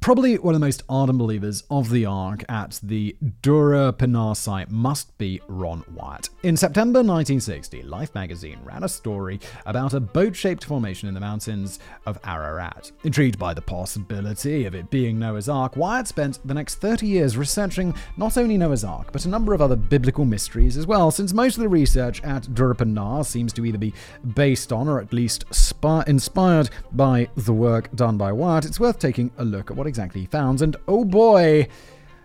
[0.00, 5.16] Probably one of the most ardent believers of the Ark at the Durupinar site must
[5.18, 6.30] be Ron Wyatt.
[6.42, 11.20] In September 1960, Life magazine ran a story about a boat shaped formation in the
[11.20, 12.92] mountains of Ararat.
[13.04, 17.36] Intrigued by the possibility of it being Noah's Ark, Wyatt spent the next 30 years
[17.36, 21.34] researching not only Noah's Ark, but a number of other biblical mysteries as well, since
[21.34, 23.92] most of the research at Durupinar seems to either be
[24.34, 28.64] based on or at least spi- inspired by the work done by Wyatt.
[28.64, 31.66] It's worth taking a look at what exactly he found, and oh boy,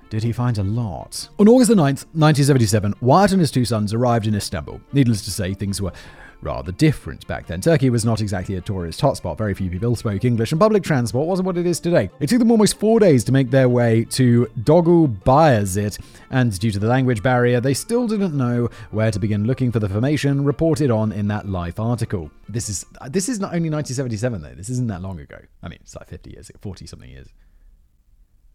[0.09, 1.29] did he find a lot.
[1.39, 4.81] On August the 9th, 1977, Wyatt and his two sons arrived in Istanbul.
[4.91, 5.93] Needless to say, things were
[6.41, 7.61] rather different back then.
[7.61, 9.37] Turkey was not exactly a tourist hotspot.
[9.37, 12.09] Very few people spoke English, and public transport wasn't what it is today.
[12.19, 16.71] It took them almost four days to make their way to Dogu Bayazit, and due
[16.71, 20.43] to the language barrier, they still didn't know where to begin looking for the formation
[20.43, 22.29] reported on in that Life article.
[22.49, 24.55] This is this is not only 1977 though.
[24.55, 25.39] This isn't that long ago.
[25.63, 27.29] I mean, it's like 50 years, 40 something years.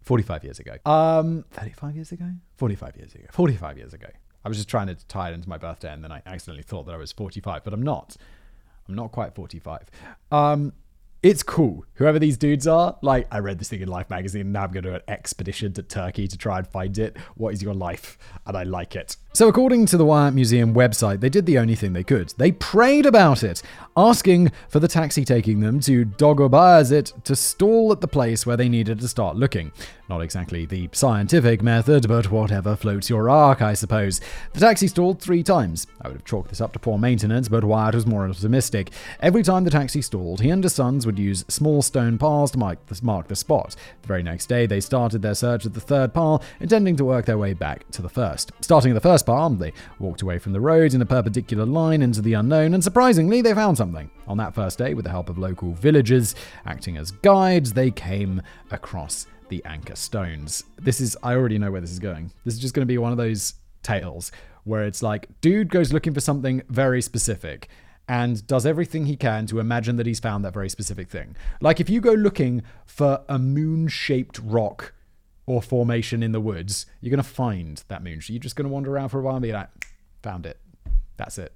[0.02, 0.76] 45 years ago.
[0.86, 2.26] Um, 35 years ago?
[2.56, 3.24] 45 years ago.
[3.30, 4.08] 45 years ago.
[4.44, 6.86] I was just trying to tie it into my birthday and then I accidentally thought
[6.86, 8.16] that I was 45, but I'm not.
[8.88, 9.90] I'm not quite 45.
[10.32, 10.72] Um,
[11.22, 11.84] it's cool.
[11.94, 14.72] Whoever these dudes are, like, I read this thing in Life magazine, and now I'm
[14.72, 17.18] going to do an expedition to Turkey to try and find it.
[17.36, 18.16] What is your life?
[18.46, 19.18] And I like it.
[19.33, 22.35] So, according to the Wyatt Museum website, they did the only thing they could.
[22.37, 23.62] They prayed about it,
[23.97, 28.69] asking for the taxi taking them to Dogubayazit to stall at the place where they
[28.69, 29.71] needed to start looking.
[30.09, 34.21] Not exactly the scientific method, but whatever floats your ark, I suppose.
[34.53, 35.87] The taxi stalled three times.
[36.03, 38.90] I would have chalked this up to poor maintenance, but Wyatt was more optimistic.
[39.21, 42.59] Every time the taxi stalled, he and his sons would use small stone piles to
[42.59, 43.77] mark the, mark the spot.
[44.03, 47.27] The very next day, they started their search at the third pile, intending to work
[47.27, 48.51] their way back to the first.
[48.62, 52.02] Starting at the first pile, they walked away from the road in a perpendicular line
[52.02, 54.11] into the unknown, and surprisingly, they found something.
[54.26, 56.35] On that first day, with the help of local villagers
[56.66, 60.64] acting as guides, they came across the anchor stones.
[60.78, 62.33] This is, I already know where this is going.
[62.44, 64.33] This is just going to be one of those tales
[64.64, 67.68] where it's like, dude goes looking for something very specific
[68.09, 71.37] and does everything he can to imagine that he's found that very specific thing.
[71.61, 74.92] Like if you go looking for a moon shaped rock
[75.50, 78.20] or formation in the woods, you're going to find that moon.
[78.26, 79.68] You're just going to wander around for a while and be like,
[80.22, 80.58] found it.
[81.16, 81.52] That's it.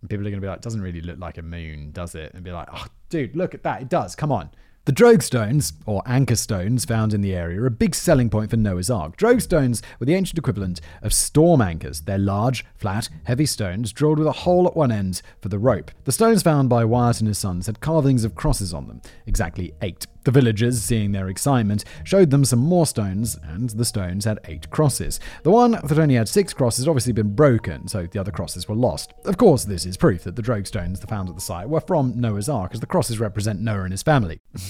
[0.00, 2.32] And people are going to be like, doesn't really look like a moon, does it?
[2.32, 3.82] And be like, oh, dude, look at that.
[3.82, 4.16] It does.
[4.16, 4.48] Come on.
[4.86, 8.50] The drogue stones, or anchor stones, found in the area are a big selling point
[8.50, 9.16] for Noah's Ark.
[9.16, 12.02] Drogue stones were the ancient equivalent of storm anchors.
[12.02, 15.90] They're large, flat, heavy stones drilled with a hole at one end for the rope.
[16.04, 19.74] The stones found by Wyatt and his sons had carvings of crosses on them, exactly
[19.82, 20.06] eight.
[20.24, 24.70] The villagers, seeing their excitement, showed them some more stones, and the stones had eight
[24.70, 25.20] crosses.
[25.42, 28.66] The one that only had six crosses had obviously been broken, so the other crosses
[28.66, 29.12] were lost.
[29.26, 32.18] Of course, this is proof that the drogue stones found at the site were from
[32.18, 34.40] Noah's Ark, as the crosses represent Noah and his family.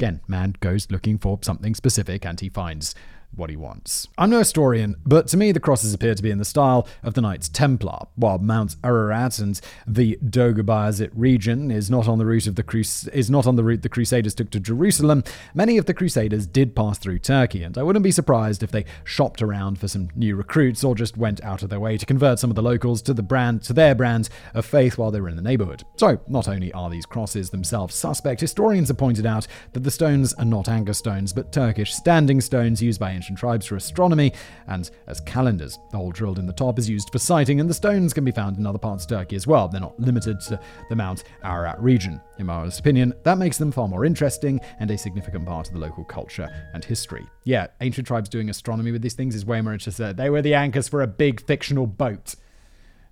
[0.00, 2.96] Again, man goes looking for something specific and he finds
[3.36, 4.08] what he wants.
[4.18, 7.14] I'm no historian, but to me the crosses appear to be in the style of
[7.14, 8.06] the Knights Templar.
[8.16, 13.08] While Mount Ararat and the Dogubayazit region is not on the route of the Crus-
[13.12, 16.74] is not on the route the Crusaders took to Jerusalem, many of the Crusaders did
[16.74, 20.36] pass through Turkey, and I wouldn't be surprised if they shopped around for some new
[20.36, 23.14] recruits or just went out of their way to convert some of the locals to
[23.14, 25.84] the brand to their brand of faith while they were in the neighborhood.
[25.96, 30.34] So, not only are these crosses themselves suspect, historians have pointed out that the stones
[30.34, 34.34] are not anchor stones, but Turkish standing stones used by ancient tribes for astronomy
[34.66, 35.78] and as calendars.
[35.90, 38.30] The hole drilled in the top is used for sighting, and the stones can be
[38.30, 39.66] found in other parts of Turkey as well.
[39.66, 40.60] They're not limited to
[40.90, 42.20] the Mount Ararat region.
[42.38, 45.80] In honest opinion, that makes them far more interesting and a significant part of the
[45.80, 47.26] local culture and history.
[47.44, 50.14] Yeah, ancient tribes doing astronomy with these things is way more interesting.
[50.14, 52.34] They were the anchors for a big fictional boat.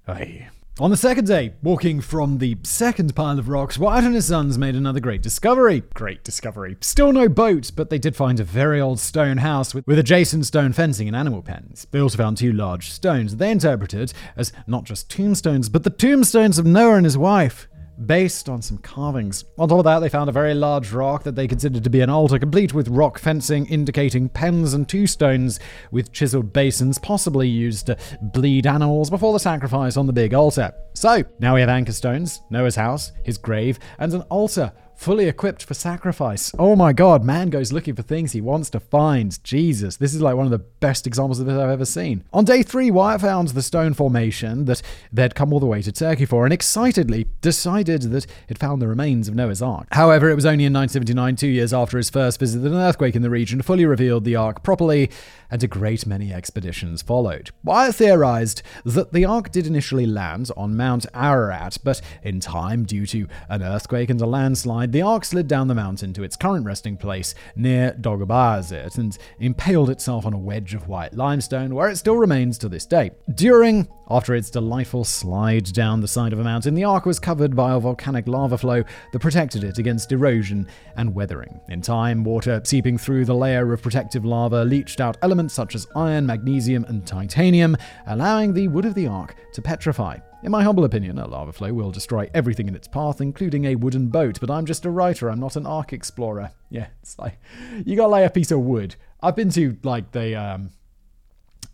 [0.06, 0.48] Aye.
[0.80, 4.56] On the second day, walking from the second pile of rocks, Wyatt and his sons
[4.56, 5.82] made another great discovery.
[5.92, 6.78] Great discovery.
[6.80, 10.46] Still no boat, but they did find a very old stone house with, with adjacent
[10.46, 11.86] stone fencing and animal pens.
[11.90, 16.58] They also found two large stones they interpreted as not just tombstones, but the tombstones
[16.58, 17.68] of Noah and his wife
[18.06, 19.44] based on some carvings.
[19.58, 22.00] On top of that, they found a very large rock that they considered to be
[22.00, 27.48] an altar, complete with rock fencing indicating pens and two stones with chiseled basins, possibly
[27.48, 30.72] used to bleed animals before the sacrifice on the big altar.
[30.94, 35.64] So, now we have anchor stones, Noah's house, his grave, and an altar fully equipped
[35.64, 36.52] for sacrifice.
[36.60, 39.42] Oh my god, man goes looking for things he wants to find.
[39.42, 42.22] Jesus, this is like one of the best examples of this I've ever seen.
[42.32, 44.80] On day three, Wyatt found the stone formation that
[45.12, 48.86] they'd come all the way to Turkey for and excitedly decided that it found the
[48.86, 49.88] remains of Noah's Ark.
[49.90, 53.16] However, it was only in 1979, two years after his first visit, that an earthquake
[53.16, 55.10] in the region fully revealed the Ark properly,
[55.50, 57.50] and a great many expeditions followed.
[57.64, 63.04] Wyatt theorized that the Ark did initially land on Mount Ararat, but in time, due
[63.06, 66.66] to an earthquake and a landslide, the Ark slid down the mountain to its current
[66.66, 71.96] resting place near Dogubayazit and impaled itself on a wedge of white limestone where it
[71.96, 73.12] still remains to this day.
[73.34, 77.56] During, after its delightful slide down the side of a mountain, the Ark was covered
[77.56, 81.58] by a volcanic lava flow that protected it against erosion and weathering.
[81.70, 85.86] In time, water seeping through the layer of protective lava leached out elements such as
[85.96, 90.18] iron, magnesium, and titanium, allowing the wood of the Ark to petrify.
[90.42, 93.76] In my humble opinion, a lava flow will destroy everything in its path, including a
[93.76, 96.50] wooden boat, but I'm just a writer, I'm not an ark explorer.
[96.72, 97.38] Yeah, it's like,
[97.84, 98.96] you gotta lay a piece of wood.
[99.22, 100.70] I've been to, like, the, um,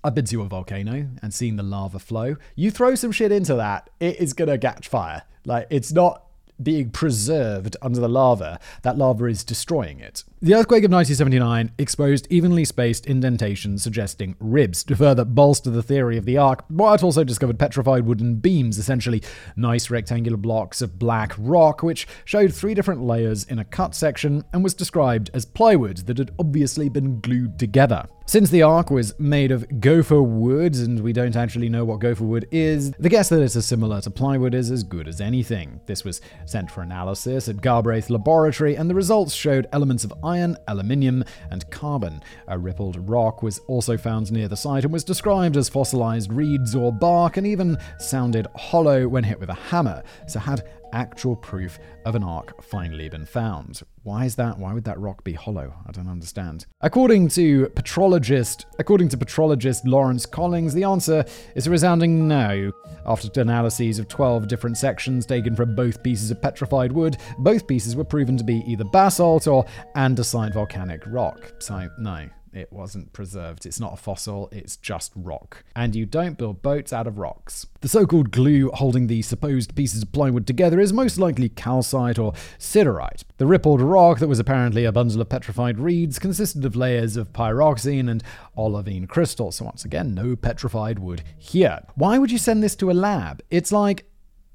[0.03, 2.35] I've been to a volcano and seen the lava flow.
[2.57, 5.23] You throw some shit into that, it is gonna catch fire.
[5.45, 6.25] Like, it's not
[6.61, 10.25] being preserved under the lava, that lava is destroying it.
[10.41, 14.85] The earthquake of 1979 exposed evenly spaced indentations suggesting ribs.
[14.85, 19.21] To further bolster the theory of the ark, Wyatt also discovered petrified wooden beams, essentially
[19.57, 24.45] nice rectangular blocks of black rock, which showed three different layers in a cut section
[24.53, 28.07] and was described as plywood that had obviously been glued together.
[28.29, 32.25] Since the ark was made of gopher wood, and we don't actually know what gopher
[32.25, 35.81] wood is, the guess that it is similar to plywood is as good as anything.
[35.87, 40.57] This was sent for analysis at Galbraith Laboratory, and the results showed elements of iron,
[40.69, 42.23] aluminium, and carbon.
[42.47, 46.75] A rippled rock was also found near the site and was described as fossilized reeds
[46.75, 50.63] or bark, and even sounded hollow when hit with a hammer, so had
[50.93, 53.83] actual proof of an ark finally been found.
[54.03, 54.59] Why is that?
[54.59, 55.75] Why would that rock be hollow?
[55.87, 56.67] I don't understand.
[56.81, 61.25] According to petrologist, according to petrologist Lorence Collins, the answer
[61.55, 62.73] is a resounding no.
[63.05, 67.97] After analyses of 12 different sections taken from both pieces of petrified wood, both pieces
[67.97, 71.53] were proven to be either basalt or andesite volcanic rock.
[71.59, 73.67] So, no it wasn't preserved.
[73.67, 75.65] It's not a fossil, it's just rock.
[75.75, 77.67] And you don't build boats out of rocks.
[77.81, 82.19] The so called glue holding the supposed pieces of plywood together is most likely calcite
[82.19, 83.23] or siderite.
[83.37, 87.33] The rippled rock that was apparently a bundle of petrified reeds consisted of layers of
[87.33, 88.23] pyroxene and
[88.57, 89.57] olivine crystals.
[89.57, 91.81] So, once again, no petrified wood here.
[91.95, 93.43] Why would you send this to a lab?
[93.51, 94.07] It's like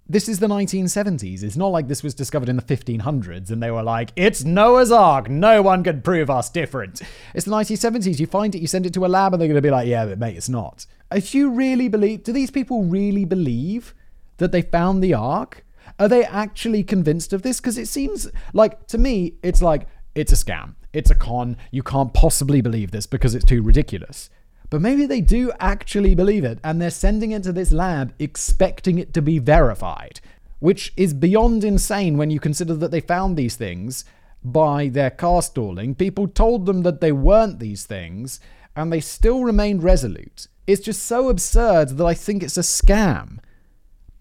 [0.07, 1.43] this is the 1970s.
[1.43, 4.91] It's not like this was discovered in the 1500s and they were like, it's Noah's
[4.91, 5.29] Ark.
[5.29, 7.01] No one can prove us different.
[7.33, 8.19] It's the 1970s.
[8.19, 9.87] You find it, you send it to a lab, and they're going to be like,
[9.87, 10.85] yeah, but mate, it's not.
[11.11, 13.93] If you really believe, do these people really believe
[14.37, 15.65] that they found the Ark?
[15.99, 17.59] Are they actually convinced of this?
[17.59, 20.75] Because it seems like, to me, it's like, it's a scam.
[20.91, 21.57] It's a con.
[21.71, 24.29] You can't possibly believe this because it's too ridiculous.
[24.73, 28.97] But maybe they do actually believe it and they're sending it to this lab expecting
[28.97, 30.19] it to be verified,
[30.57, 34.03] which is beyond insane when you consider that they found these things
[34.43, 35.93] by their car stalling.
[35.93, 38.39] People told them that they weren't these things
[38.75, 40.47] and they still remained resolute.
[40.65, 43.37] It's just so absurd that I think it's a scam.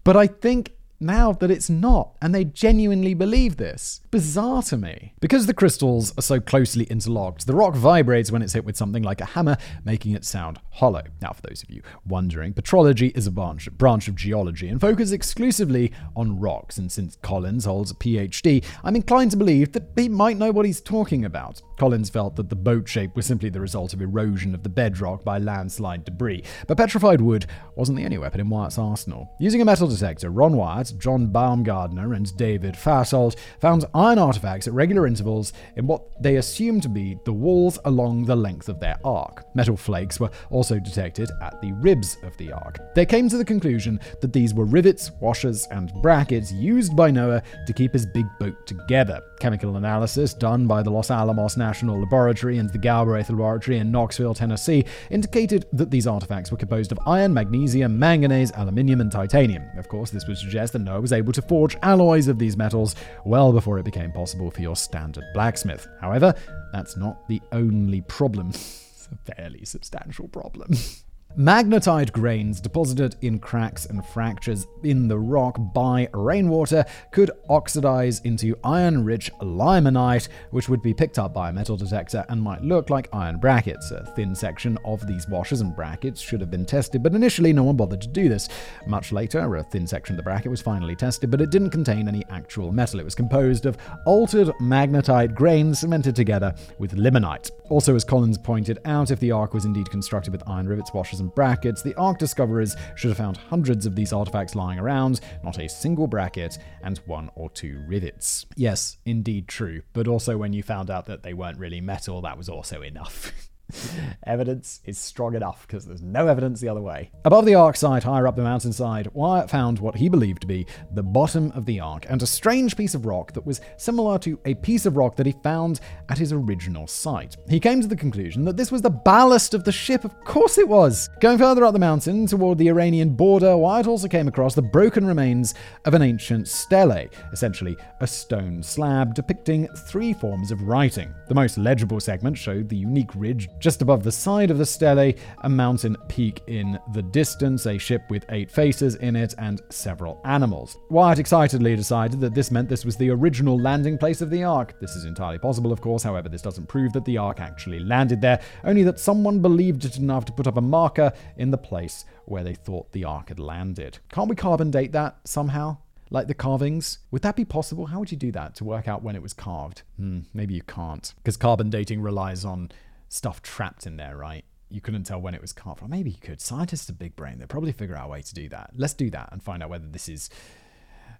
[0.03, 4.01] But I think now that it's not, and they genuinely believe this.
[4.09, 5.13] Bizarre to me.
[5.19, 9.03] Because the crystals are so closely interlocked, the rock vibrates when it's hit with something
[9.03, 11.03] like a hammer, making it sound hollow.
[11.21, 15.11] Now, for those of you wondering, petrology is a branch, branch of geology and focuses
[15.11, 20.09] exclusively on rocks, and since Collins holds a PhD, I'm inclined to believe that he
[20.09, 21.61] might know what he's talking about.
[21.77, 25.23] Collins felt that the boat shape was simply the result of erosion of the bedrock
[25.23, 29.31] by landslide debris, but petrified wood wasn't the only weapon in Wyatt's arsenal.
[29.39, 34.73] Using a metal detector, Ron Wyatt John Baumgardner and David Fasold found iron artifacts at
[34.73, 38.97] regular intervals in what they assumed to be the walls along the length of their
[39.03, 39.45] ark.
[39.55, 42.77] Metal flakes were also detected at the ribs of the ark.
[42.95, 47.43] They came to the conclusion that these were rivets, washers, and brackets used by Noah
[47.65, 49.21] to keep his big boat together.
[49.39, 54.33] Chemical analysis done by the Los Alamos National Laboratory and the Galbraith Laboratory in Knoxville,
[54.33, 59.63] Tennessee, indicated that these artifacts were composed of iron, magnesium, manganese, aluminium, and titanium.
[59.77, 62.95] Of course, this would suggest that Noah was able to forge alloys of these metals
[63.25, 65.87] well before it became possible for your standard blacksmith.
[66.01, 66.33] However,
[66.71, 68.49] that's not the only problem.
[68.49, 70.73] it's a fairly substantial problem.
[71.37, 78.55] Magnetite grains deposited in cracks and fractures in the rock by rainwater could oxidize into
[78.63, 82.91] iron rich limonite, which would be picked up by a metal detector and might look
[82.91, 83.89] like iron brackets.
[83.89, 87.63] A thin section of these washers and brackets should have been tested, but initially no
[87.63, 88.47] one bothered to do this.
[88.85, 92.07] Much later, a thin section of the bracket was finally tested, but it didn't contain
[92.07, 92.99] any actual metal.
[92.99, 97.49] It was composed of altered magnetite grains cemented together with limonite.
[97.69, 101.22] Also, as Collins pointed out, if the ark was indeed constructed with iron rivets, washers,
[101.23, 105.59] and brackets, the Ark discoverers should have found hundreds of these artifacts lying around, not
[105.59, 108.45] a single bracket, and one or two rivets.
[108.55, 112.37] Yes, indeed true, but also when you found out that they weren't really metal, that
[112.37, 113.31] was also enough.
[114.25, 117.11] evidence is strong enough because there's no evidence the other way.
[117.25, 120.65] Above the ark site, higher up the mountainside, Wyatt found what he believed to be
[120.91, 124.39] the bottom of the ark and a strange piece of rock that was similar to
[124.45, 127.37] a piece of rock that he found at his original site.
[127.49, 130.03] He came to the conclusion that this was the ballast of the ship.
[130.03, 131.09] Of course it was.
[131.19, 135.05] Going further up the mountain toward the Iranian border, Wyatt also came across the broken
[135.05, 135.55] remains
[135.85, 141.13] of an ancient stele, essentially a stone slab depicting three forms of writing.
[141.27, 145.13] The most legible segment showed the unique ridge just above the side of the stele,
[145.41, 150.19] a mountain peak in the distance, a ship with eight faces in it, and several
[150.25, 150.77] animals.
[150.89, 154.79] Wyatt excitedly decided that this meant this was the original landing place of the Ark.
[154.79, 158.21] This is entirely possible, of course, however, this doesn't prove that the Ark actually landed
[158.21, 162.05] there, only that someone believed it enough to put up a marker in the place
[162.25, 163.99] where they thought the Ark had landed.
[164.11, 165.77] Can't we carbon date that somehow?
[166.13, 166.99] like the carvings.
[167.11, 167.87] Would that be possible?
[167.87, 169.81] How would you do that to work out when it was carved?
[169.97, 172.71] Hmm, maybe you can't, because carbon dating relies on
[173.13, 174.43] stuff trapped in there, right?
[174.69, 175.83] You couldn't tell when it was carved.
[175.83, 176.41] Or maybe you could.
[176.41, 177.37] Scientists are big brain.
[177.37, 178.71] They'll probably figure out a way to do that.
[178.75, 180.29] Let's do that and find out whether this is.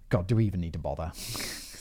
[0.08, 1.12] God, do we even need to bother?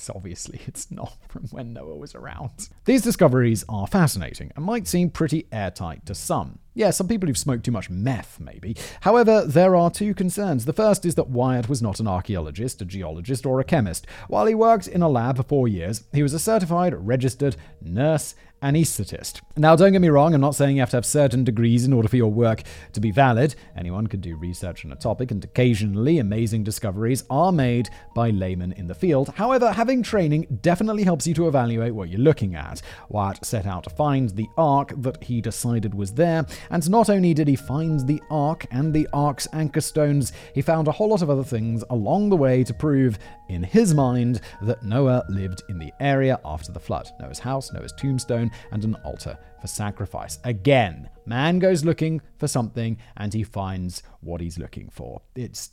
[0.04, 2.68] Because obviously it's not from when Noah was around.
[2.84, 6.60] These discoveries are fascinating and might seem pretty airtight to some.
[6.74, 8.76] Yeah, some people who've smoked too much meth, maybe.
[9.00, 10.66] However, there are two concerns.
[10.66, 14.06] The first is that Wyatt was not an archaeologist, a geologist, or a chemist.
[14.28, 18.36] While he worked in a lab for four years, he was a certified, registered nurse
[18.64, 19.42] anesthetist.
[19.58, 21.94] Now, don't get me wrong, I'm not saying you have to have certain degrees in
[21.94, 23.56] order for your work to be valid.
[23.78, 28.72] Anyone can do research on a topic, and occasionally amazing discoveries are made by laymen
[28.72, 29.34] in the field.
[29.36, 32.82] However, having training definitely helps you to evaluate what you're looking at.
[33.10, 37.34] Wyatt set out to find the ark that he decided was there, and not only
[37.34, 41.22] did he find the ark and the ark's anchor stones, he found a whole lot
[41.22, 45.78] of other things along the way to prove, in his mind, that Noah lived in
[45.78, 47.10] the area after the flood.
[47.20, 50.40] Noah's house, Noah's tombstone, and an altar for sacrifice.
[50.44, 55.22] Again, man goes looking for something and he finds what he's looking for.
[55.36, 55.72] It's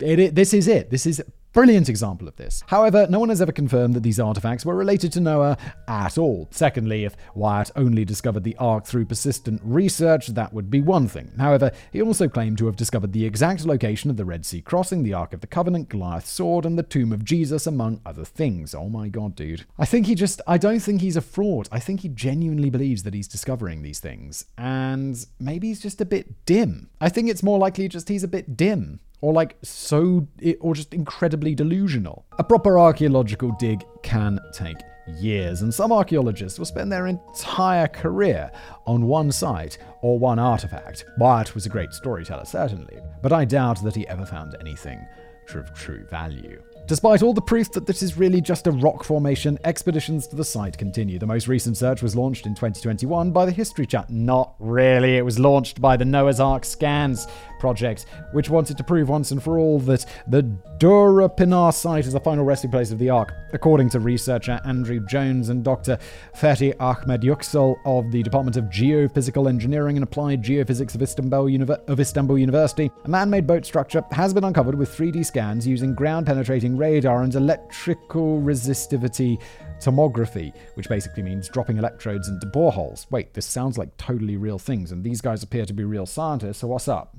[0.00, 0.90] it, it, this is it.
[0.90, 1.22] This is
[1.54, 2.64] Brilliant example of this.
[2.66, 6.48] However, no one has ever confirmed that these artifacts were related to Noah at all.
[6.50, 11.30] Secondly, if Wyatt only discovered the Ark through persistent research, that would be one thing.
[11.38, 15.04] However, he also claimed to have discovered the exact location of the Red Sea crossing,
[15.04, 18.74] the Ark of the Covenant, Goliath's sword, and the tomb of Jesus, among other things.
[18.74, 19.64] Oh my god, dude.
[19.78, 21.68] I think he just, I don't think he's a fraud.
[21.70, 24.46] I think he genuinely believes that he's discovering these things.
[24.58, 26.90] And maybe he's just a bit dim.
[27.00, 30.28] I think it's more likely just he's a bit dim or like so,
[30.60, 32.26] or just incredibly delusional.
[32.38, 34.76] A proper archaeological dig can take
[35.18, 38.50] years, and some archaeologists will spend their entire career
[38.86, 41.06] on one site or one artifact.
[41.16, 45.00] Wyatt was a great storyteller, certainly, but I doubt that he ever found anything
[45.54, 46.62] of true value.
[46.86, 50.44] Despite all the proof that this is really just a rock formation, expeditions to the
[50.44, 51.18] site continue.
[51.18, 54.10] The most recent search was launched in 2021 by the History Chat.
[54.10, 57.26] Not really, it was launched by the Noah's Ark Scans
[57.58, 60.42] project, which wanted to prove once and for all that the
[60.76, 63.32] Durupinar site is the final resting place of the Ark.
[63.54, 65.98] According to researcher Andrew Jones and Dr.
[66.36, 71.48] Fethi Ahmed Yüksel of the Department of Geophysical Engineering and Applied Geophysics of Istanbul,
[71.88, 75.94] of Istanbul University, a man made boat structure has been uncovered with 3D scans using
[75.94, 79.40] ground penetrating radar and electrical resistivity
[79.78, 83.10] tomography, which basically means dropping electrodes into boreholes.
[83.10, 86.58] Wait, this sounds like totally real things, and these guys appear to be real scientists,
[86.58, 87.16] so what's up?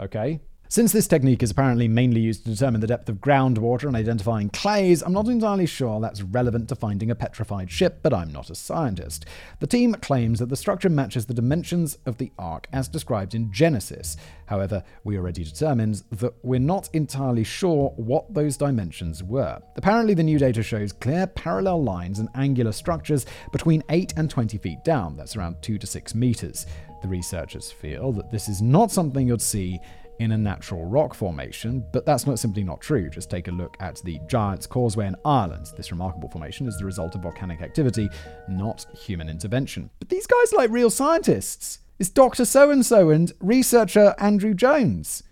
[0.00, 0.40] Okay?
[0.72, 4.48] Since this technique is apparently mainly used to determine the depth of groundwater and identifying
[4.48, 8.48] clays, I'm not entirely sure that's relevant to finding a petrified ship, but I'm not
[8.48, 9.26] a scientist.
[9.60, 13.52] The team claims that the structure matches the dimensions of the Ark as described in
[13.52, 14.16] Genesis.
[14.46, 19.60] However, we already determined that we're not entirely sure what those dimensions were.
[19.76, 24.56] Apparently, the new data shows clear parallel lines and angular structures between 8 and 20
[24.56, 26.64] feet down, that's around 2 to 6 meters.
[27.02, 29.80] The researchers feel that this is not something you'd see
[30.18, 33.10] in a natural rock formation, but that's not simply not true.
[33.10, 35.72] Just take a look at the Giant's Causeway in Ireland.
[35.76, 38.08] This remarkable formation is the result of volcanic activity,
[38.48, 39.90] not human intervention.
[39.98, 41.80] But these guys are like real scientists.
[41.98, 42.44] It's Dr.
[42.44, 45.22] So and so and researcher Andrew Jones.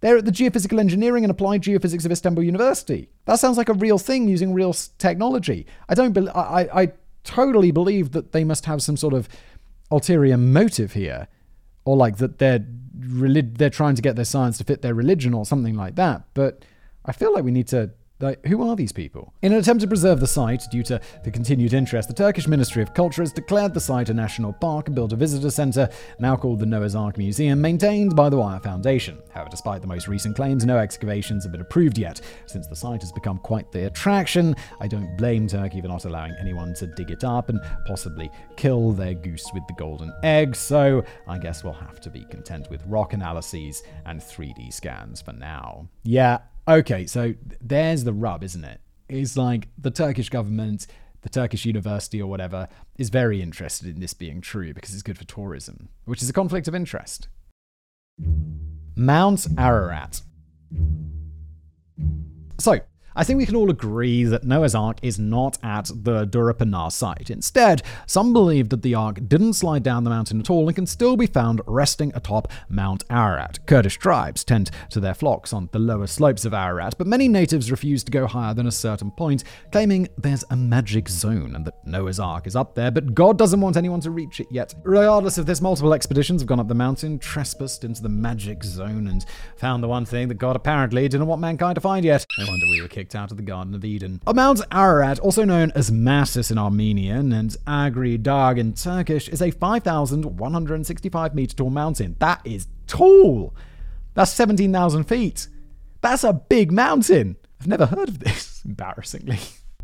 [0.00, 3.08] They're at the Geophysical Engineering and Applied Geophysics of Istanbul University.
[3.26, 5.66] That sounds like a real thing using real technology.
[5.88, 9.28] I don't I, I totally believe that they must have some sort of
[9.92, 11.28] ulterior motive here,
[11.84, 12.66] or like that they're
[13.08, 16.24] relig- they're trying to get their science to fit their religion or something like that.
[16.34, 16.64] But
[17.04, 17.90] I feel like we need to
[18.22, 19.34] like, who are these people?
[19.42, 22.82] In an attempt to preserve the site due to the continued interest, the Turkish Ministry
[22.82, 26.36] of Culture has declared the site a national park and built a visitor centre, now
[26.36, 29.18] called the Noah's Ark Museum, maintained by the Wire Foundation.
[29.32, 32.20] However, despite the most recent claims, no excavations have been approved yet.
[32.46, 36.34] Since the site has become quite the attraction, I don't blame Turkey for not allowing
[36.40, 41.04] anyone to dig it up and possibly kill their goose with the golden egg, so
[41.26, 45.88] I guess we'll have to be content with rock analyses and 3D scans for now.
[46.04, 46.38] Yeah,
[46.68, 48.80] Okay, so there's the rub, isn't it?
[49.08, 50.86] It's like the Turkish government,
[51.22, 55.18] the Turkish university or whatever, is very interested in this being true because it's good
[55.18, 57.28] for tourism, which is a conflict of interest.
[58.94, 60.22] Mount Ararat.
[62.58, 62.78] So,
[63.14, 67.30] I think we can all agree that Noah's Ark is not at the Durupinar site.
[67.30, 70.86] Instead, some believe that the Ark didn't slide down the mountain at all and can
[70.86, 73.58] still be found resting atop Mount Ararat.
[73.66, 77.70] Kurdish tribes tend to their flocks on the lower slopes of Ararat, but many natives
[77.70, 81.86] refuse to go higher than a certain point, claiming there's a magic zone and that
[81.86, 84.74] Noah's Ark is up there, but God doesn't want anyone to reach it yet.
[84.84, 89.08] Regardless of this, multiple expeditions have gone up the mountain, trespassed into the magic zone,
[89.08, 92.24] and found the one thing that God apparently didn't want mankind to find yet.
[92.38, 94.20] No wonder we were kicked kicked out of the Garden of Eden.
[94.32, 99.50] Mount Ararat, also known as Massis in Armenian and Agri Dag in Turkish, is a
[99.50, 102.14] 5,165 meter tall mountain.
[102.20, 103.54] That is tall!
[104.14, 105.48] That's 17,000 feet.
[106.00, 107.34] That's a big mountain.
[107.60, 109.40] I've never heard of this, embarrassingly.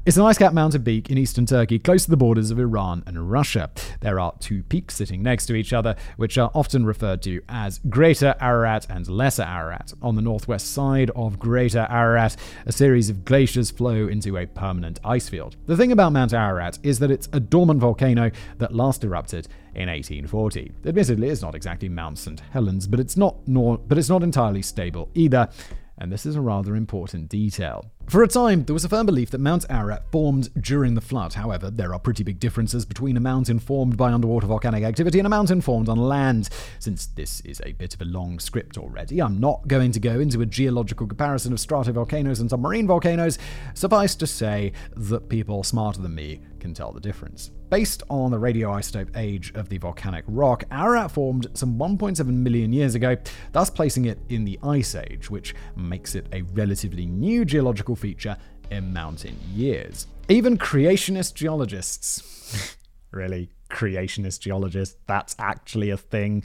[0.07, 3.31] It's an ice-capped mountain peak in eastern Turkey, close to the borders of Iran and
[3.31, 3.69] Russia.
[4.01, 7.81] There are two peaks sitting next to each other, which are often referred to as
[7.91, 9.93] Greater Ararat and Lesser Ararat.
[10.01, 14.99] On the northwest side of Greater Ararat, a series of glaciers flow into a permanent
[15.05, 15.57] ice field.
[15.67, 19.91] The thing about Mount Ararat is that it's a dormant volcano that last erupted in
[19.91, 20.73] 1840.
[20.87, 22.41] Admittedly, it's not exactly Mount St.
[22.51, 25.51] Helens, but it's not nor, but it's not entirely stable either
[25.99, 27.91] and this is a rather important detail.
[28.09, 31.35] For a time, there was a firm belief that Mount Ararat formed during the flood.
[31.35, 35.27] However, there are pretty big differences between a mountain formed by underwater volcanic activity and
[35.27, 36.49] a mountain formed on land.
[36.79, 40.21] Since this is a bit of a long script already, I'm not going to go
[40.21, 43.39] into a geological comparison of stratovolcanoes and submarine volcanoes.
[43.75, 47.51] Suffice to say that people smarter than me can tell the difference.
[47.71, 52.95] Based on the radioisotope age of the volcanic rock, Ararat formed some 1.7 million years
[52.95, 53.17] ago,
[53.53, 58.37] thus placing it in the Ice Age, which makes it a relatively new geological feature
[58.71, 60.07] in mountain years.
[60.29, 62.77] Even creationist geologists
[63.11, 64.97] really creationist geologist.
[65.07, 66.43] That's actually a thing.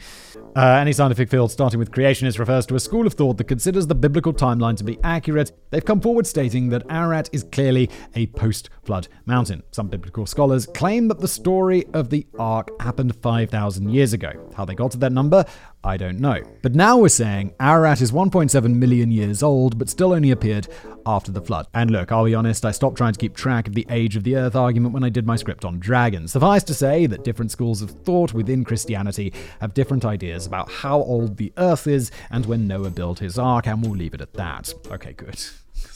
[0.56, 3.88] Uh, any scientific field starting with creationist refers to a school of thought that considers
[3.88, 5.52] the biblical timeline to be accurate.
[5.72, 9.64] They've come forward stating that Ararat is clearly a post flood mountain.
[9.72, 14.32] Some biblical scholars claim that the story of the Ark happened 5,000 years ago.
[14.56, 15.46] How they got to that number,
[15.84, 16.42] I don't know.
[16.62, 20.68] But now we're saying Ararat is 1.7 million years old, but still only appeared
[21.06, 21.68] after the flood.
[21.74, 24.24] And look, I'll be honest, I stopped trying to keep track of the age of
[24.24, 26.32] the Earth argument when I did my script on dragons.
[26.32, 31.00] Suffice to say that different schools of thought within Christianity have different ideas about how
[31.00, 34.34] old the Earth is and when Noah built his ark, and we'll leave it at
[34.34, 34.74] that.
[34.90, 35.40] Okay, good.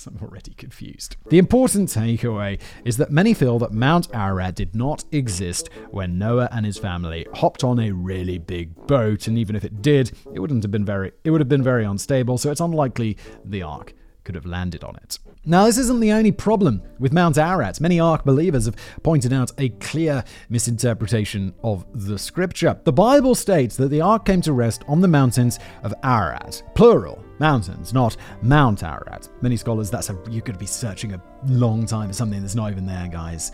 [0.08, 1.16] I'm already confused.
[1.30, 6.50] The important takeaway is that many feel that Mount Ararat did not exist when Noah
[6.52, 10.40] and his family hopped on a really big boat, and even if it did, it
[10.40, 13.94] wouldn't have been very it would have been very unstable, so it's unlikely the ark
[14.24, 15.20] could have landed on it.
[15.46, 17.80] Now, this isn't the only problem with Mount Ararat.
[17.80, 22.78] Many Ark believers have pointed out a clear misinterpretation of the scripture.
[22.84, 27.24] The Bible states that the Ark came to rest on the mountains of Ararat, plural,
[27.40, 29.30] mountains, not Mount Ararat.
[29.42, 32.72] Many scholars, that's a, you could be searching a long time for something that's not
[32.72, 33.52] even there, guys.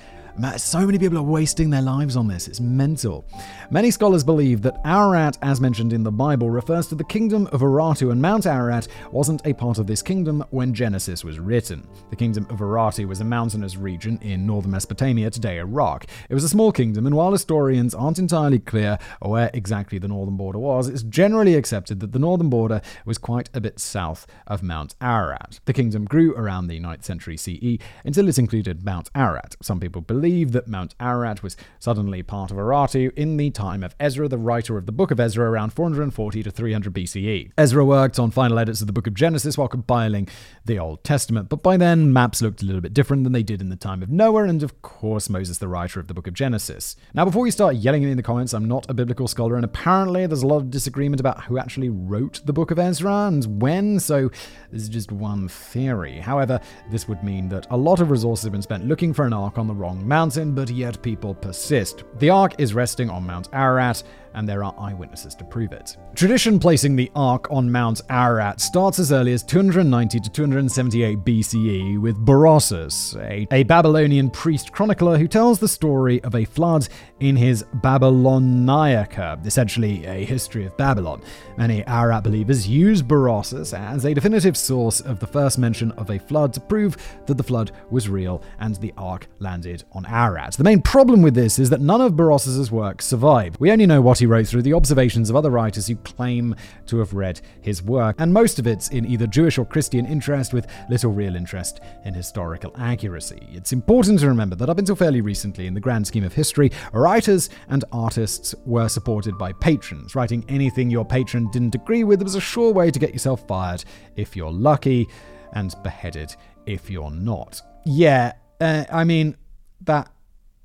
[0.57, 2.47] So many people are wasting their lives on this.
[2.47, 3.23] It's mental.
[3.69, 7.61] Many scholars believe that Ararat, as mentioned in the Bible, refers to the kingdom of
[7.61, 11.88] Urartu, and Mount Ararat wasn't a part of this kingdom when Genesis was written.
[12.09, 16.07] The kingdom of Urartu was a mountainous region in northern Mesopotamia, today Iraq.
[16.29, 20.36] It was a small kingdom, and while historians aren't entirely clear where exactly the northern
[20.36, 24.63] border was, it's generally accepted that the northern border was quite a bit south of
[24.63, 25.59] Mount Ararat.
[25.65, 29.55] The kingdom grew around the 9th century CE until it included Mount Ararat.
[29.61, 33.93] Some people believe that Mount Ararat was suddenly part of Urartu in the time of
[33.99, 37.51] Ezra, the writer of the Book of Ezra, around 440 to 300 BCE.
[37.57, 40.30] Ezra worked on final edits of the Book of Genesis while compiling
[40.63, 43.59] the Old Testament, but by then maps looked a little bit different than they did
[43.59, 46.34] in the time of Noah, and of course Moses, the writer of the Book of
[46.34, 46.95] Genesis.
[47.13, 49.57] Now, before you start yelling at me in the comments, I'm not a biblical scholar,
[49.57, 53.28] and apparently there's a lot of disagreement about who actually wrote the Book of Ezra
[53.28, 54.30] and when, so
[54.71, 56.19] this is just one theory.
[56.19, 59.34] However, this would mean that a lot of resources have been spent looking for an
[59.34, 62.03] ark on the wrong mountain, but yet people persist.
[62.20, 64.03] The ark is resting on Mount Ararat,
[64.34, 65.97] and there are eyewitnesses to prove it.
[66.15, 71.99] Tradition placing the Ark on Mount Ararat starts as early as 290 to 278 BCE
[71.99, 76.88] with Berossus, a, a Babylonian priest chronicler who tells the story of a flood
[77.19, 81.21] in his Babyloniaca, essentially a history of Babylon.
[81.57, 86.19] Many Ararat believers use Berossus as a definitive source of the first mention of a
[86.19, 90.53] flood to prove that the flood was real and the Ark landed on Ararat.
[90.53, 93.59] The main problem with this is that none of Berossus's work survived.
[93.59, 96.55] We only know what he wrote through the observations of other writers who claim
[96.86, 100.53] to have read his work, and most of it's in either Jewish or Christian interest
[100.53, 103.45] with little real interest in historical accuracy.
[103.51, 106.71] It's important to remember that up until fairly recently, in the grand scheme of history,
[106.93, 110.15] writers and artists were supported by patrons.
[110.15, 113.84] Writing anything your patron didn't agree with was a sure way to get yourself fired
[114.15, 115.05] if you're lucky,
[115.51, 116.34] and beheaded
[116.65, 117.61] if you're not.
[117.86, 119.36] Yeah, uh, I mean,
[119.82, 120.09] that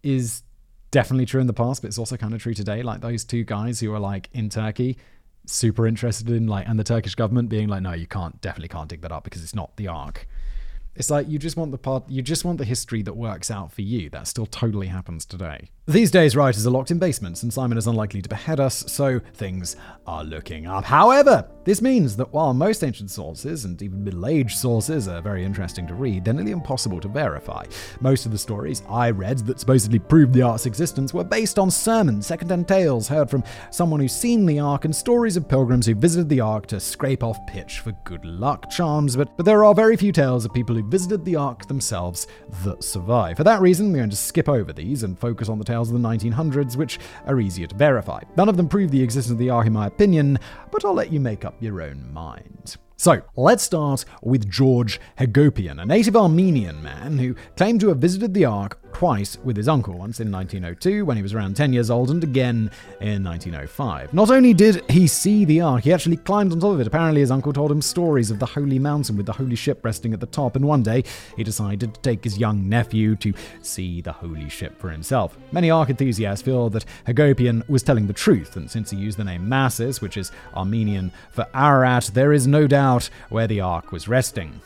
[0.04, 0.44] is
[0.90, 2.82] definitely true in the past, but it's also kind of true today.
[2.82, 4.98] Like those two guys who are like in Turkey,
[5.46, 8.88] super interested in like, and the Turkish government being like, no, you can't, definitely can't
[8.88, 10.26] dig that up because it's not the Ark.
[10.98, 13.72] It's like you just want the part, you just want the history that works out
[13.72, 14.10] for you.
[14.10, 15.70] That still totally happens today.
[15.86, 19.20] These days, writers are locked in basements, and Simon is unlikely to behead us, so
[19.34, 19.74] things
[20.06, 20.84] are looking up.
[20.84, 25.44] However, this means that while most ancient sources and even Middle Age sources are very
[25.44, 27.64] interesting to read, they're nearly impossible to verify.
[28.00, 31.70] Most of the stories I read that supposedly proved the Ark's existence were based on
[31.70, 35.94] sermons, second-hand tales heard from someone who's seen the Ark, and stories of pilgrims who
[35.94, 39.16] visited the Ark to scrape off pitch for good luck charms.
[39.16, 42.26] But, but there are very few tales of people who visited the Ark themselves
[42.64, 43.36] that survive.
[43.36, 46.00] For that reason, we're going to skip over these and focus on the tales of
[46.00, 48.22] the 1900s, which are easier to verify.
[48.36, 50.38] None of them prove the existence of the Ark in my opinion,
[50.70, 52.76] but I'll let you make up your own mind.
[53.00, 58.34] So, let's start with George Hagopian, a native Armenian man who claimed to have visited
[58.34, 61.88] the Ark twice with his uncle, once in 1902 when he was around 10 years
[61.88, 62.68] old, and again
[63.00, 64.12] in 1905.
[64.12, 66.88] Not only did he see the Ark, he actually climbed on top of it.
[66.88, 70.12] Apparently, his uncle told him stories of the Holy Mountain with the Holy Ship resting
[70.14, 71.04] at the top, and one day
[71.36, 73.32] he decided to take his young nephew to
[73.62, 75.38] see the Holy Ship for himself.
[75.52, 79.22] Many Ark enthusiasts feel that Hagopian was telling the truth, and since he used the
[79.22, 84.08] name Massis, which is Armenian for Ararat, there is no doubt where the ark was
[84.08, 84.60] resting.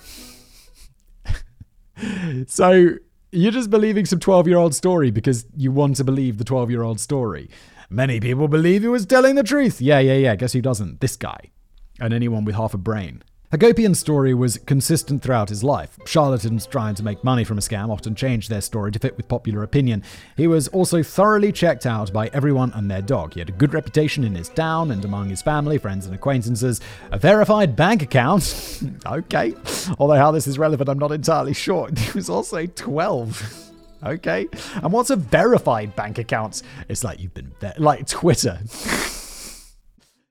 [2.46, 2.96] so
[3.32, 6.70] you're just believing some 12 year old story because you want to believe the 12
[6.70, 7.50] year old story.
[7.90, 9.80] Many people believe he was telling the truth.
[9.80, 10.36] Yeah, yeah, yeah.
[10.36, 11.00] Guess who doesn't?
[11.00, 11.50] This guy.
[11.98, 13.22] And anyone with half a brain.
[13.52, 15.98] Hagopian's story was consistent throughout his life.
[16.06, 19.28] Charlatans trying to make money from a scam often changed their story to fit with
[19.28, 20.02] popular opinion.
[20.38, 23.34] He was also thoroughly checked out by everyone and their dog.
[23.34, 26.80] He had a good reputation in his town and among his family, friends, and acquaintances.
[27.10, 28.80] A verified bank account.
[29.06, 29.54] okay.
[29.98, 31.90] Although how this is relevant, I'm not entirely sure.
[31.98, 33.72] He was also 12.
[34.06, 34.48] okay.
[34.76, 36.62] And what's a verified bank account?
[36.88, 38.60] It's like you've been, ver- like Twitter.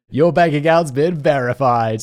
[0.09, 2.01] Your bank account's been verified.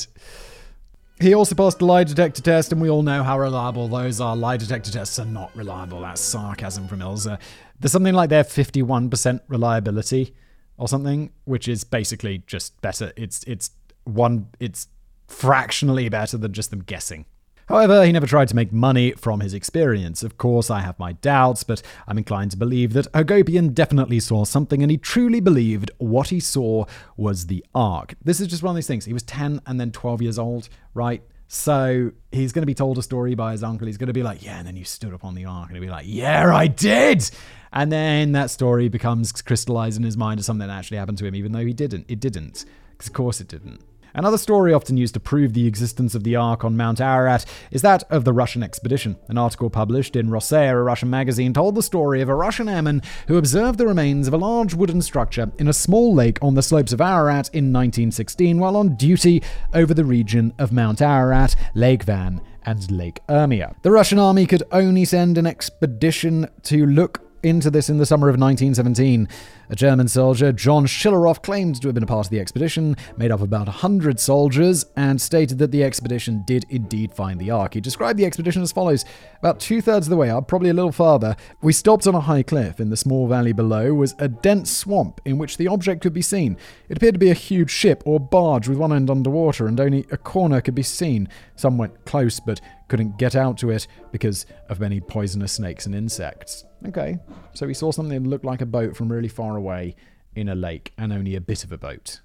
[1.21, 4.37] He also passed the lie detector test, and we all know how reliable those are.
[4.37, 6.01] Lie detector tests are not reliable.
[6.01, 7.41] That's sarcasm from Ilza.
[7.81, 10.35] There's something like their 51% reliability
[10.77, 13.13] or something, which is basically just better.
[13.17, 13.71] It's it's
[14.05, 14.89] one it's
[15.27, 17.27] fractionally better than just them guessing.
[17.69, 20.23] However, he never tried to make money from his experience.
[20.23, 24.45] Of course, I have my doubts, but I'm inclined to believe that Hagopian definitely saw
[24.45, 26.87] something and he truly believed what he saw
[27.19, 28.15] was the Ark.
[28.25, 29.05] This is just one of these things.
[29.05, 31.23] He was 10 and then 12 years old, right?
[31.49, 33.87] So he's going to be told a story by his uncle.
[33.87, 35.69] He's going to be like, Yeah, and then you stood up on the ark.
[35.69, 37.31] And he'll be like, Yeah, I did.
[37.73, 41.27] And then that story becomes crystallized in his mind as something that actually happened to
[41.27, 42.07] him, even though he didn't.
[42.09, 42.65] It didn't.
[42.93, 43.83] Because, of course, it didn't.
[44.19, 47.83] Another story often used to prove the existence of the Ark on Mount Ararat is
[47.83, 49.17] that of the Russian expedition.
[49.29, 53.01] An article published in Rossiya, a Russian magazine, told the story of a Russian airman
[53.29, 56.65] who observed the remains of a large wooden structure in a small lake on the
[56.65, 59.41] slopes of Ararat in 1916 while on duty
[59.73, 63.77] over the region of Mount Ararat, Lake Van, and Lake Urmia.
[63.83, 68.29] The Russian army could only send an expedition to look into this in the summer
[68.29, 69.29] of 1917.
[69.71, 73.31] A German soldier, John Schilleroff, claimed to have been a part of the expedition, made
[73.31, 77.75] up of about 100 soldiers, and stated that the expedition did indeed find the Ark.
[77.75, 79.05] He described the expedition as follows
[79.41, 82.21] About two thirds of the way up, probably a little farther, we stopped on a
[82.21, 82.81] high cliff.
[82.81, 86.23] In the small valley below was a dense swamp in which the object could be
[86.23, 86.57] seen.
[86.89, 90.07] It appeared to be a huge ship or barge with one end underwater, and only
[90.11, 91.29] a corner could be seen.
[91.57, 95.95] Some went close, but couldn't get out to it because of many poisonous snakes and
[95.95, 96.65] insects.
[96.87, 97.19] Okay,
[97.55, 99.95] so he saw something that looked like a boat from really far away
[100.35, 102.21] in a lake and only a bit of a boat.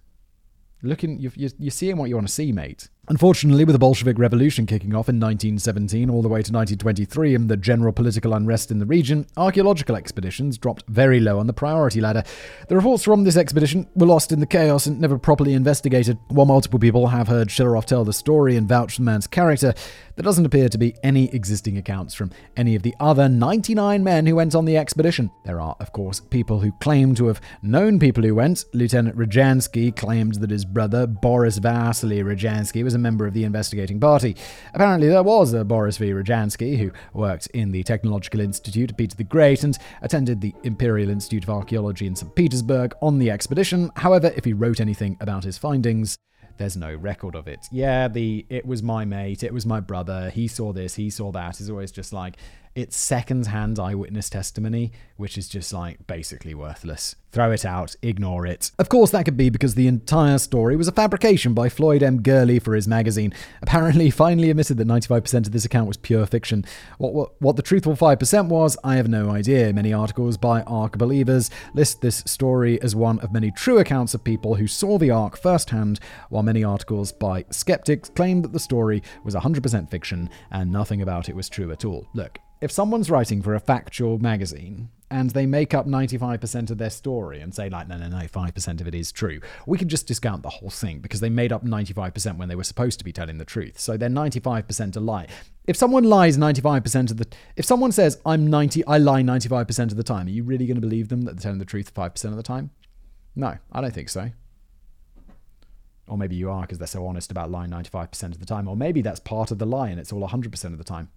[0.82, 2.88] Looking, you're, you're seeing what you want to see, mate.
[3.10, 7.50] Unfortunately, with the Bolshevik Revolution kicking off in 1917 all the way to 1923 and
[7.50, 12.00] the general political unrest in the region, archaeological expeditions dropped very low on the priority
[12.00, 12.24] ladder.
[12.70, 16.18] The reports from this expedition were lost in the chaos and never properly investigated.
[16.30, 19.74] While multiple people have heard Schilleroff tell the story and vouch for the man's character,
[20.16, 24.26] there doesn't appear to be any existing accounts from any of the other 99 men
[24.28, 25.30] who went on the expedition.
[25.44, 28.64] There are, of course, people who claim to have known people who went.
[28.74, 33.44] Lieutenant Rodzansky claimed that his brother, Boris Vasily Rodzansky, was was a member of the
[33.44, 34.36] investigating party.
[34.76, 36.12] Apparently, there was a Boris V.
[36.12, 41.10] Rodzansky who worked in the Technological Institute of Peter the Great and attended the Imperial
[41.10, 42.36] Institute of Archaeology in St.
[42.36, 43.90] Petersburg on the expedition.
[43.96, 46.20] However, if he wrote anything about his findings,
[46.58, 47.66] there's no record of it.
[47.72, 51.32] Yeah, the it was my mate, it was my brother, he saw this, he saw
[51.32, 52.38] that is always just like
[52.76, 57.16] it's second-hand eyewitness testimony, which is just like basically worthless.
[57.32, 58.72] Throw it out, ignore it.
[58.78, 62.22] Of course, that could be because the entire story was a fabrication by Floyd M.
[62.22, 63.34] Gurley for his magazine.
[63.62, 66.66] Apparently, finally admitted that 95% of this account was pure fiction.
[66.98, 69.74] What, what, what the truthful 5% was, I have no idea.
[69.74, 74.24] Many articles by Ark believers list this story as one of many true accounts of
[74.24, 76.00] people who saw the Ark firsthand,
[76.30, 81.30] while many articles by skeptics claim that the story was 100% fiction and nothing about
[81.30, 82.08] it was true at all.
[82.14, 86.90] Look, if someone's writing for a factual magazine and they make up 95% of their
[86.90, 90.08] story and say, like, no, no, no, 5% of it is true, we can just
[90.08, 93.12] discount the whole thing because they made up 95% when they were supposed to be
[93.12, 93.82] telling the truth.
[93.82, 95.28] So they're 95% a lie.
[95.68, 99.98] If someone lies 95% of the if someone says I'm 90 I lie 95% of
[99.98, 102.26] the time, are you really going to believe them that they're telling the truth 5%
[102.26, 102.72] of the time?
[103.36, 104.32] No, I don't think so.
[106.08, 108.70] Or maybe you are because they're so honest about lying 95% of the time.
[108.70, 111.10] Or maybe that's part of the lie and it's all 100% of the time.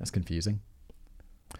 [0.00, 0.60] That's confusing.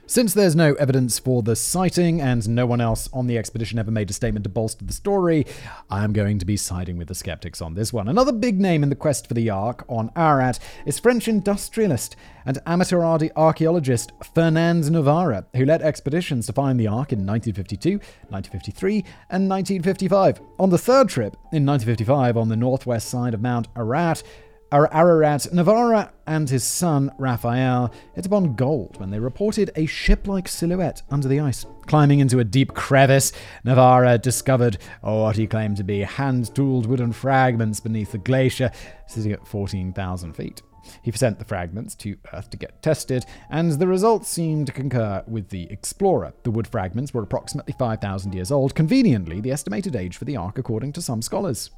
[0.07, 3.93] Since there's no evidence for the sighting and no one else on the expedition ever
[3.93, 5.47] made a statement to bolster the story,
[5.89, 8.09] I'm going to be siding with the skeptics on this one.
[8.09, 12.59] Another big name in the quest for the Ark on Ararat is French industrialist and
[12.67, 13.03] amateur
[13.37, 17.99] archaeologist Fernand Navarre, who led expeditions to find the Ark in 1952,
[18.31, 20.41] 1953, and 1955.
[20.59, 24.25] On the third trip, in 1955, on the northwest side of Mount Ararat,
[24.73, 30.47] Ararat, Navarre and his son Raphael hit upon gold when they reported a ship like
[30.47, 31.67] silhouette under the ice.
[31.87, 33.33] Climbing into a deep crevice,
[33.65, 38.71] Navarre discovered what he claimed to be hand tooled wooden fragments beneath the glacier,
[39.09, 40.63] sitting at 14,000 feet.
[41.03, 45.25] He sent the fragments to Earth to get tested, and the results seemed to concur
[45.27, 46.33] with the explorer.
[46.45, 50.59] The wood fragments were approximately 5,000 years old, conveniently the estimated age for the Ark
[50.59, 51.71] according to some scholars.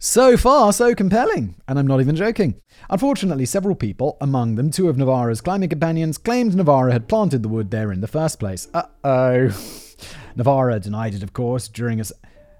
[0.00, 2.60] So far, so compelling, and I'm not even joking.
[2.88, 7.48] Unfortunately, several people, among them two of Navarre's climbing companions, claimed Navarre had planted the
[7.48, 8.68] wood there in the first place.
[8.72, 9.48] Uh oh.
[10.36, 12.04] Navarre denied it, of course, during a.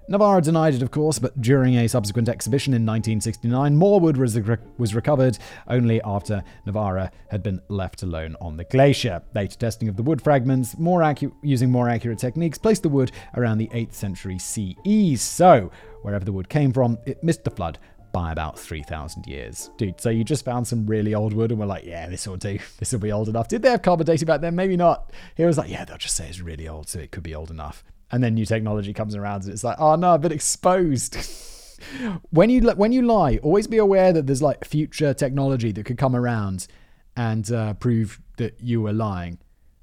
[0.09, 4.35] Navarre denied it, of course, but during a subsequent exhibition in 1969, more wood was,
[4.79, 5.37] was recovered
[5.67, 9.21] only after Navarre had been left alone on the glacier.
[9.35, 13.11] Later testing of the wood fragments, more acu- using more accurate techniques, placed the wood
[13.37, 15.21] around the 8th century CE.
[15.21, 15.69] So,
[16.01, 17.77] wherever the wood came from, it missed the flood
[18.11, 19.69] by about 3,000 years.
[19.77, 22.35] Dude, so you just found some really old wood and we're like, yeah, this will
[22.35, 22.57] do.
[22.79, 23.47] This will be old enough.
[23.47, 24.55] Did they have carbon dating back then?
[24.55, 25.11] Maybe not.
[25.35, 27.51] Here was like, yeah, they'll just say it's really old, so it could be old
[27.51, 27.83] enough.
[28.11, 31.15] And then new technology comes around and it's like, oh no, I've been exposed.
[32.31, 35.97] when you when you lie, always be aware that there's like future technology that could
[35.97, 36.67] come around
[37.15, 39.37] and uh, prove that you were lying.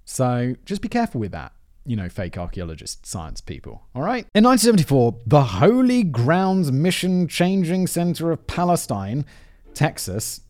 [0.05, 1.53] So just be careful with that
[1.87, 3.87] you know, fake archaeologist science people.
[3.95, 4.27] All right?
[4.35, 9.25] In 1974, the Holy Grounds Mission Changing Center of Palestine,
[9.73, 10.41] Texas,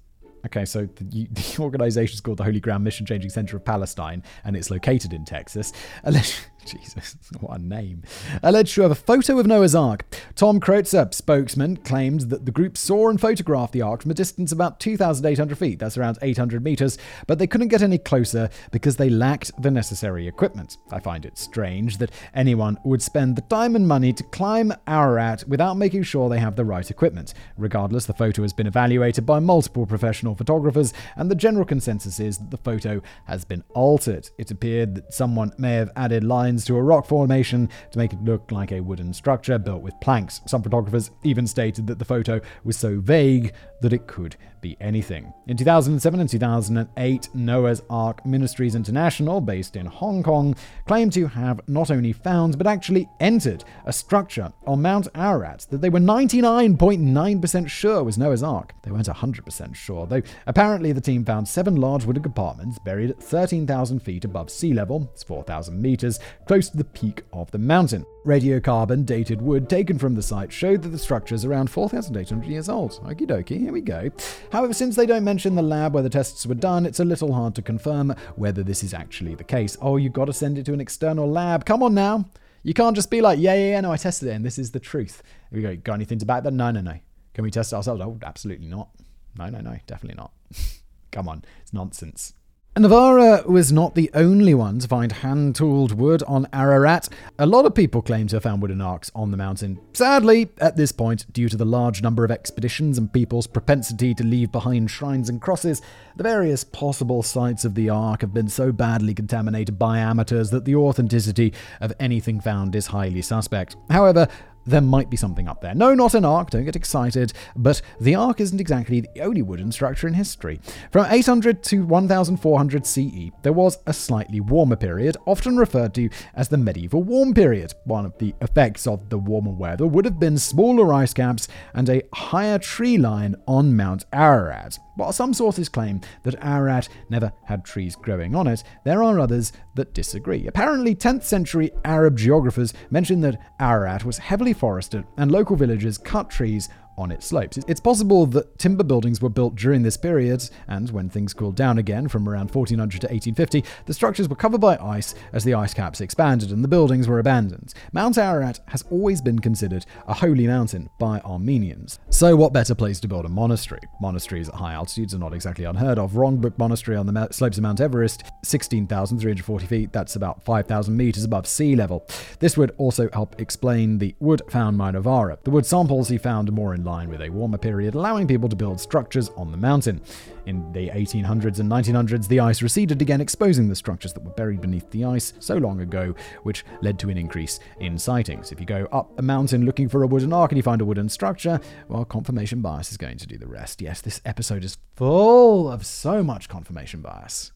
[0.46, 4.22] Okay, so the, the organization is called the Holy Ground Mission Changing Center of Palestine,
[4.44, 5.72] and it's located in Texas.
[6.66, 8.02] Jesus, what a name.
[8.42, 10.04] Alleged to have a photo of Noah's Ark.
[10.34, 14.52] Tom Kreutzer, spokesman, claimed that the group saw and photographed the Ark from a distance
[14.52, 18.96] of about 2,800 feet, that's around 800 meters, but they couldn't get any closer because
[18.96, 20.76] they lacked the necessary equipment.
[20.90, 25.44] I find it strange that anyone would spend the time and money to climb Ararat
[25.46, 27.34] without making sure they have the right equipment.
[27.56, 32.38] Regardless, the photo has been evaluated by multiple professional photographers, and the general consensus is
[32.38, 34.28] that the photo has been altered.
[34.38, 38.24] It appeared that someone may have added lines to a rock formation to make it
[38.24, 40.40] look like a wooden structure built with planks.
[40.46, 45.32] Some photographers even stated that the photo was so vague that it could be anything.
[45.46, 50.56] In 2007 and 2008, Noah's Ark Ministries International, based in Hong Kong,
[50.86, 55.80] claimed to have not only found but actually entered a structure on Mount Ararat that
[55.80, 58.74] they were 99.9% sure was Noah's Ark.
[58.82, 63.22] They weren't 100% sure, though apparently the team found seven large wooden compartments buried at
[63.22, 68.04] 13,000 feet above sea level, it's 4,000 meters, close to the peak of the mountain.
[68.24, 72.68] Radiocarbon dated wood taken from the site showed that the structure is around 4,800 years
[72.68, 72.92] old.
[73.04, 74.08] Okie dokie, here we go.
[74.52, 77.32] However, since they don't mention the lab where the tests were done, it's a little
[77.32, 79.76] hard to confirm whether this is actually the case.
[79.82, 81.64] Oh, you've gotta send it to an external lab.
[81.64, 82.26] Come on now.
[82.62, 84.70] You can't just be like, yeah, yeah, yeah, no, I tested it and this is
[84.70, 85.20] the truth.
[85.50, 85.74] Here we go.
[85.74, 86.52] Got anything to back that?
[86.52, 87.00] No, no, no.
[87.34, 88.00] Can we test it ourselves?
[88.00, 88.88] Oh, absolutely not.
[89.36, 90.30] No, no, no, definitely not.
[91.10, 92.34] Come on, it's nonsense.
[92.78, 97.08] Navarra was not the only one to find hand tooled wood on Ararat.
[97.38, 99.80] A lot of people claim to have found wooden arks on the mountain.
[99.94, 104.22] Sadly, at this point, due to the large number of expeditions and people's propensity to
[104.22, 105.80] leave behind shrines and crosses,
[106.16, 110.66] the various possible sites of the ark have been so badly contaminated by amateurs that
[110.66, 113.74] the authenticity of anything found is highly suspect.
[113.88, 114.28] However,
[114.66, 115.74] there might be something up there.
[115.74, 119.70] No, not an ark, don't get excited, but the ark isn't exactly the only wooden
[119.72, 120.60] structure in history.
[120.90, 126.48] From 800 to 1400 CE, there was a slightly warmer period, often referred to as
[126.48, 127.72] the medieval warm period.
[127.84, 131.88] One of the effects of the warmer weather would have been smaller ice caps and
[131.88, 134.78] a higher tree line on Mount Ararat.
[134.96, 139.52] While some sources claim that Ararat never had trees growing on it, there are others
[139.74, 140.46] that disagree.
[140.46, 146.30] Apparently, 10th century Arab geographers mention that Ararat was heavily forested and local villagers cut
[146.30, 147.58] trees on its slopes.
[147.66, 151.78] It's possible that timber buildings were built during this period, and when things cooled down
[151.78, 155.74] again from around 1400 to 1850, the structures were covered by ice as the ice
[155.74, 157.74] caps expanded and the buildings were abandoned.
[157.92, 161.98] Mount Ararat has always been considered a holy mountain by Armenians.
[162.10, 163.80] So, what better place to build a monastery?
[164.00, 166.12] Monasteries at high altitudes are not exactly unheard of.
[166.12, 171.46] Rongbuk Monastery on the slopes of Mount Everest, 16,340 feet, that's about 5,000 meters above
[171.46, 172.06] sea level.
[172.40, 175.38] This would also help explain the wood found by Navarra.
[175.44, 178.56] The wood samples he found more in line with a warmer period, allowing people to
[178.56, 180.00] build structures on the mountain.
[180.46, 184.62] In the 1800s and 1900s, the ice receded again, exposing the structures that were buried
[184.62, 186.14] beneath the ice so long ago,
[186.44, 188.52] which led to an increase in sightings.
[188.52, 190.86] If you go up a mountain looking for a wooden ark and you find a
[190.86, 193.82] wooden structure, well, confirmation bias is going to do the rest.
[193.82, 197.52] Yes, this episode is full of so much confirmation bias.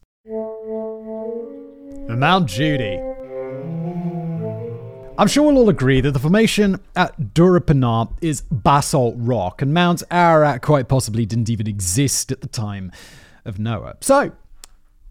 [2.07, 3.20] Mount Judi.
[5.21, 10.01] I'm sure we'll all agree that the formation at Durupinar is basalt rock, and Mount
[10.09, 12.91] Ararat quite possibly didn't even exist at the time
[13.45, 13.97] of Noah.
[14.01, 14.31] So,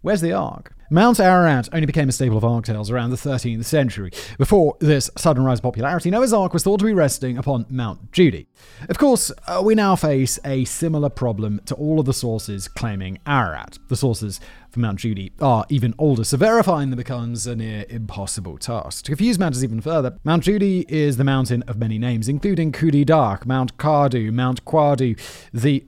[0.02, 0.74] where's the Ark?
[0.92, 4.11] Mount Ararat only became a staple of Ark tales around the 13th century.
[4.36, 8.11] Before this sudden rise of popularity, Noah's Ark was thought to be resting upon Mount
[8.11, 8.46] Judi.
[8.88, 13.20] Of course, uh, we now face a similar problem to all of the sources claiming
[13.24, 13.78] Ararat.
[13.86, 14.40] The sources
[14.70, 19.04] for Mount Judi are even older, so verifying them becomes a near impossible task.
[19.04, 23.04] To confuse matters even further, Mount Judi is the mountain of many names, including Kudi
[23.04, 25.18] Dark, Mount Kardu, Mount Quadu,
[25.52, 25.84] the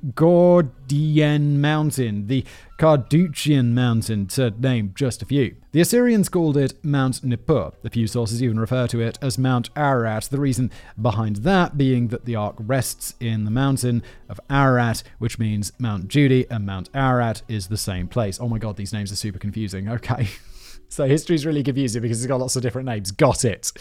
[0.92, 2.44] Gordian Mountain, the
[2.78, 5.56] Carduchian Mountain, to name just a few.
[5.70, 7.72] The Assyrians called it Mount Nippur.
[7.82, 10.70] A few sources even refer to it as Mount Ararat, the reason
[11.00, 16.08] behind that being that the ark rests in the mountain of Ararat, which means Mount
[16.08, 18.38] Judi and Mount Ararat is the same place.
[18.38, 19.88] Oh my god, these names are super confusing.
[19.92, 20.28] Okay.
[20.90, 23.12] so history's really confusing because it's got lots of different names.
[23.12, 23.72] Got it.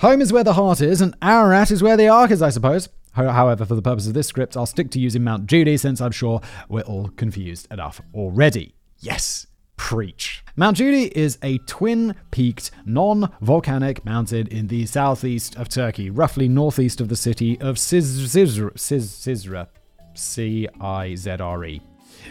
[0.00, 2.88] Home is where the heart is, and Ararat is where the ark is, I suppose.
[3.14, 6.12] However, for the purpose of this script, I'll stick to using Mount Judi since I'm
[6.12, 8.74] sure we're all confused enough already.
[8.98, 9.46] Yes.
[9.76, 10.44] Preach.
[10.56, 16.48] Mount Judi is a twin peaked, non volcanic mountain in the southeast of Turkey, roughly
[16.48, 18.72] northeast of the city of Cizre.
[18.74, 19.66] Cizre.
[20.14, 21.82] C I Z R E.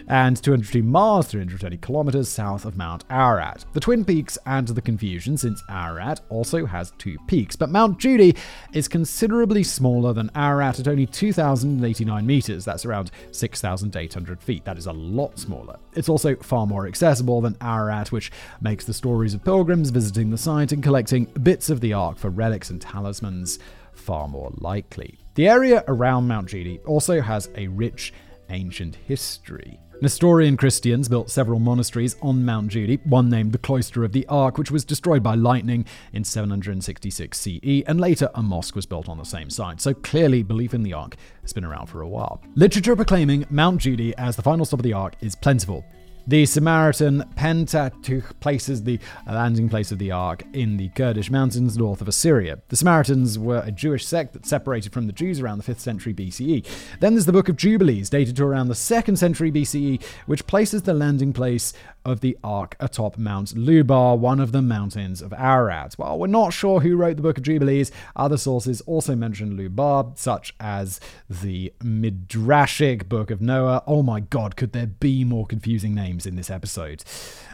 [0.08, 3.66] and 202 miles, 320 kilometers south of Mount Ararat.
[3.74, 8.00] The Twin Peaks add to the confusion since Ararat also has two peaks, but Mount
[8.00, 8.38] Judi
[8.74, 12.66] is considerably smaller than Ararat at only 2,089 meters.
[12.66, 14.66] That's around 6,800 feet.
[14.66, 15.78] That is a lot smaller.
[15.94, 18.32] It's also far more accessible than Ararat, which
[18.62, 22.30] makes the stories of pilgrims visiting the site and collecting bits of the Ark for
[22.30, 23.60] relics and talismans
[23.94, 25.20] far more likely.
[25.36, 28.14] The area around Mount Judi also has a rich
[28.50, 29.80] ancient history.
[30.02, 34.58] Nestorian Christians built several monasteries on Mount Judi, one named the Cloister of the Ark,
[34.58, 39.18] which was destroyed by lightning in 766 CE, and later a mosque was built on
[39.18, 39.80] the same site.
[39.80, 42.42] So clearly, belief in the Ark has been around for a while.
[42.56, 45.86] Literature proclaiming Mount Judi as the final stop of the Ark is plentiful.
[46.26, 48.98] The Samaritan Pentateuch places the
[49.28, 52.60] landing place of the Ark in the Kurdish mountains north of Assyria.
[52.70, 56.14] The Samaritans were a Jewish sect that separated from the Jews around the 5th century
[56.14, 56.66] BCE.
[57.02, 60.84] Then there's the Book of Jubilees, dated to around the 2nd century BCE, which places
[60.84, 61.74] the landing place
[62.06, 65.94] of the Ark atop Mount Lubar, one of the mountains of Ararat.
[65.96, 70.18] While we're not sure who wrote the Book of Jubilees, other sources also mention Lubar,
[70.18, 71.00] such as
[71.30, 73.84] the Midrashic Book of Noah.
[73.88, 77.04] Oh my god, could there be more confusing names in this episode?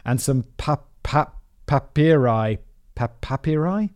[0.05, 1.37] And some pap- pap-
[1.67, 2.59] papyri.
[2.95, 3.91] Pap- papyri?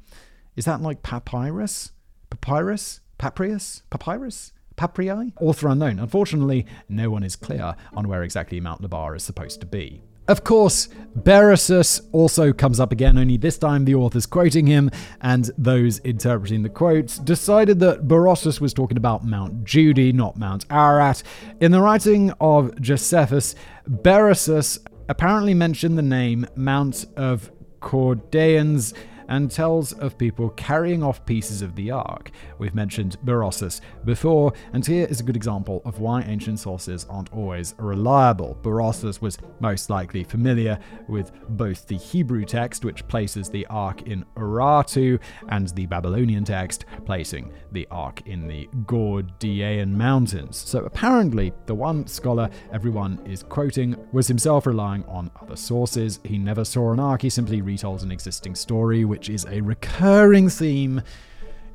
[0.55, 1.91] Is that like papyrus?
[2.29, 3.01] Papyrus?
[3.19, 3.81] Paprius?
[3.89, 4.53] Papyrus?
[4.75, 5.33] Paprii?
[5.39, 5.99] Author unknown.
[5.99, 10.01] Unfortunately, no one is clear on where exactly Mount Lubar is supposed to be.
[10.25, 14.89] Of course, Berossus also comes up again, only this time the author's quoting him,
[15.21, 20.65] and those interpreting the quotes decided that Berossus was talking about Mount Judi, not Mount
[20.69, 21.23] Ararat.
[21.59, 23.53] In the writing of Josephus,
[23.85, 27.51] Berossus apparently mentioned the name Mount of
[27.81, 28.93] Cordaeans
[29.27, 32.31] and tells of people carrying off pieces of the ark.
[32.57, 37.33] We've mentioned Berossus before, and here is a good example of why ancient sources aren't
[37.33, 38.57] always reliable.
[38.61, 44.25] Berossus was most likely familiar with both the Hebrew text, which places the ark in
[44.35, 45.19] Urartu,
[45.49, 50.57] and the Babylonian text, placing the ark in the Gordian Mountains.
[50.57, 56.19] So apparently, the one scholar everyone is quoting was himself relying on other sources.
[56.23, 60.49] He never saw an ark, he simply retold an existing story, which is a recurring
[60.49, 60.99] theme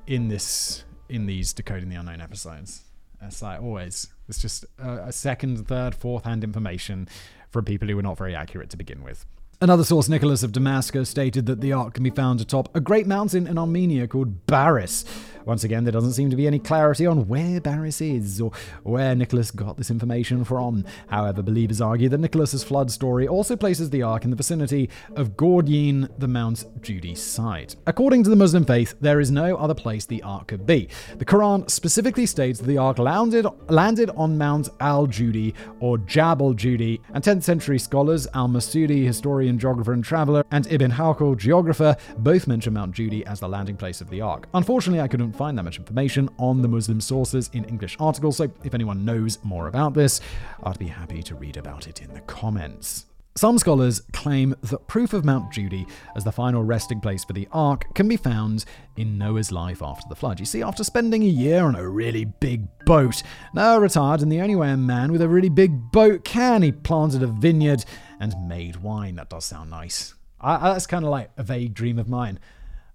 [0.08, 2.82] in this in these decoding the unknown episodes.
[3.22, 7.08] It's like always, it's just a, a second, third, fourth hand information
[7.50, 9.24] from people who are not very accurate to begin with.
[9.60, 13.08] Another source, Nicholas of Damascus, stated that the Ark can be found atop a great
[13.08, 15.04] mountain in Armenia called Baris.
[15.46, 18.52] Once again, there doesn't seem to be any clarity on where Baris is or
[18.82, 20.84] where Nicholas got this information from.
[21.06, 25.38] However, believers argue that Nicholas's flood story also places the Ark in the vicinity of
[25.38, 27.76] Gordian, the Mount Judi site.
[27.86, 30.88] According to the Muslim faith, there is no other place the Ark could be.
[31.16, 36.52] The Quran specifically states that the Ark landed, landed on Mount Al Judi or Jabal
[36.52, 41.96] Judi, and 10th century scholars Al Masudi, historian geographer, and traveler, and Ibn Hawqal, geographer,
[42.18, 44.48] both mention Mount Judi as the landing place of the Ark.
[44.52, 48.50] Unfortunately, I couldn't find that much information on the Muslim sources in English articles, so
[48.64, 50.20] if anyone knows more about this,
[50.64, 53.06] I'd be happy to read about it in the comments.
[53.38, 57.46] Some scholars claim that proof of Mount Judi as the final resting place for the
[57.52, 58.64] Ark can be found
[58.96, 60.40] in Noah's life after the flood.
[60.40, 63.22] You see, after spending a year on a really big boat,
[63.54, 66.62] Noah retired in the only way a man with a really big boat can.
[66.62, 67.84] He planted a vineyard
[68.20, 69.16] and made wine.
[69.16, 70.14] That does sound nice.
[70.40, 72.38] I, that's kind of like a vague dream of mine.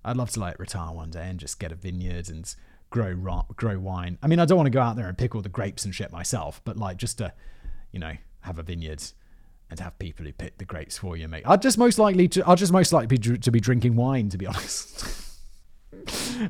[0.05, 2.53] I'd love to like retire one day and just get a vineyard and
[2.89, 4.17] grow grow wine.
[4.21, 5.93] I mean, I don't want to go out there and pick all the grapes and
[5.95, 7.33] shit myself, but like just to,
[7.91, 9.03] you know, have a vineyard
[9.69, 11.43] and have people who pick the grapes for you, mate.
[11.45, 14.37] I'd just most likely to, I'd just most likely be, to be drinking wine, to
[14.37, 15.05] be honest.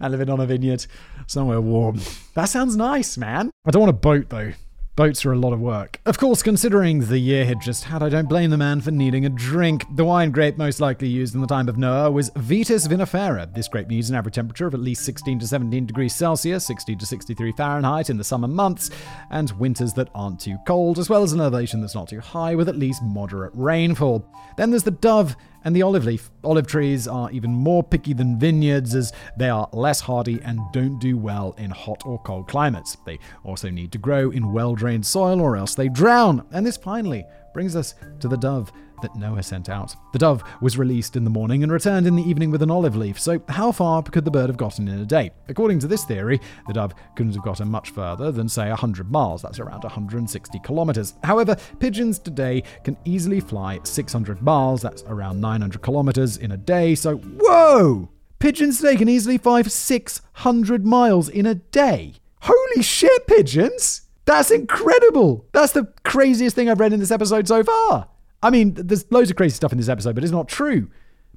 [0.01, 0.85] and living on a vineyard
[1.27, 1.99] somewhere warm.
[2.33, 3.51] That sounds nice, man.
[3.65, 4.53] I don't want a boat though.
[4.95, 5.99] Boats are a lot of work.
[6.05, 9.25] Of course, considering the year had just had, I don't blame the man for needing
[9.25, 9.85] a drink.
[9.95, 13.51] The wine grape most likely used in the time of Noah was Vitis vinifera.
[13.55, 16.95] This grape needs an average temperature of at least 16 to 17 degrees Celsius, 60
[16.95, 18.91] to 63 Fahrenheit in the summer months,
[19.31, 22.53] and winters that aren't too cold, as well as an elevation that's not too high
[22.53, 24.23] with at least moderate rainfall.
[24.57, 25.35] Then there's the dove
[25.65, 26.29] and the olive leaf.
[26.43, 30.99] Olive trees are even more picky than vineyards as they are less hardy and don't
[30.99, 32.97] do well in hot or cold climates.
[33.05, 36.45] They also need to grow in well drained soil or else they drown.
[36.51, 38.71] And this finally brings us to the dove
[39.03, 39.95] that Noah sent out.
[40.11, 42.95] The dove was released in the morning and returned in the evening with an olive
[42.95, 45.31] leaf, so how far could the bird have gotten in a day?
[45.47, 49.43] According to this theory, the dove couldn't have gotten much further than, say, 100 miles,
[49.43, 51.13] that's around 160 kilometers.
[51.23, 56.95] However, pigeons today can easily fly 600 miles, that's around 900 kilometers in a day,
[56.95, 58.09] so whoa!
[58.39, 62.15] Pigeons today can easily fly 600 miles in a day.
[62.41, 64.01] Holy shit, pigeons!
[64.25, 65.45] That's incredible.
[65.51, 68.07] That's the craziest thing I've read in this episode so far.
[68.43, 70.89] I mean, there's loads of crazy stuff in this episode, but it's not true.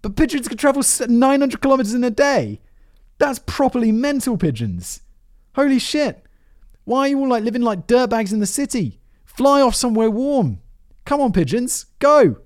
[0.02, 2.60] But pigeons can travel 900 kilometers in a day.
[3.18, 5.00] That's properly mental pigeons.
[5.54, 6.26] Holy shit.
[6.84, 9.00] Why are you all like living like dirtbags in the city?
[9.24, 10.60] Fly off somewhere warm.
[11.04, 12.38] Come on, pigeons, go.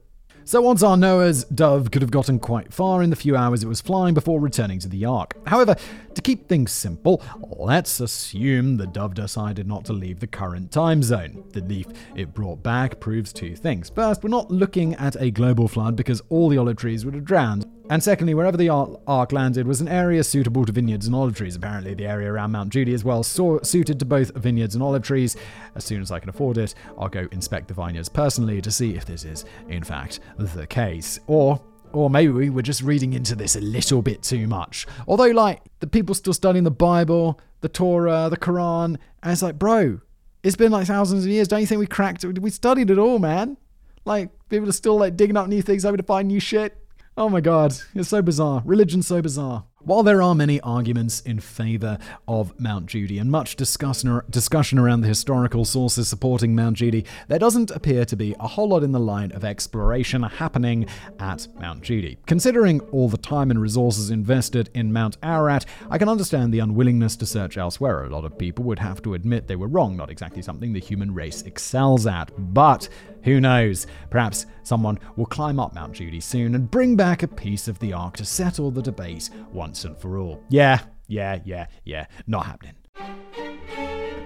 [0.45, 3.69] So odds are Noah's dove could have gotten quite far in the few hours it
[3.69, 5.35] was flying before returning to the Ark.
[5.47, 5.77] However,
[6.15, 7.23] to keep things simple,
[7.59, 11.45] let's assume the dove decided not to leave the current time zone.
[11.53, 13.91] The leaf it brought back proves two things.
[13.91, 17.25] First, we're not looking at a global flood because all the olive trees would have
[17.25, 17.67] drowned.
[17.91, 21.57] And secondly, wherever the ark landed was an area suitable to vineyards and olive trees.
[21.57, 25.03] Apparently, the area around Mount Judi is well so- suited to both vineyards and olive
[25.03, 25.37] trees.
[25.75, 28.95] As soon as I can afford it, I'll go inspect the vineyards personally to see
[28.95, 31.19] if this is, in fact, the case.
[31.27, 31.61] Or
[31.93, 34.87] or maybe we were just reading into this a little bit too much.
[35.07, 39.59] Although, like, the people still studying the Bible, the Torah, the Quran, and it's like,
[39.59, 40.01] bro,
[40.43, 41.49] it's been like thousands of years.
[41.49, 42.39] Don't you think we cracked it?
[42.39, 43.57] We studied it all, man.
[44.05, 46.77] Like, people are still like digging up new things, hoping to find new shit.
[47.17, 48.63] Oh my god, it's so bizarre.
[48.65, 49.65] Religion's so bizarre.
[49.83, 51.97] While there are many arguments in favor
[52.29, 57.39] of Mount Judi and much discussion, discussion around the historical sources supporting Mount Judi, there
[57.39, 60.85] doesn't appear to be a whole lot in the line of exploration happening
[61.19, 62.19] at Mount Judi.
[62.27, 67.17] Considering all the time and resources invested in Mount Ararat, I can understand the unwillingness
[67.17, 68.05] to search elsewhere.
[68.05, 70.79] A lot of people would have to admit they were wrong, not exactly something the
[70.79, 72.31] human race excels at.
[72.37, 72.91] But
[73.23, 73.87] who knows?
[74.11, 77.93] Perhaps someone will climb up Mount Judi soon and bring back a piece of the
[77.93, 80.43] Ark to settle the debate once and for all.
[80.49, 82.75] Yeah, yeah, yeah, yeah, not happening.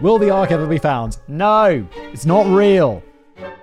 [0.01, 1.18] Will the Ark ever be found?
[1.28, 3.03] No, it's not real.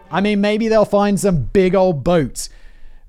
[0.10, 2.50] I mean, maybe they'll find some big old boat,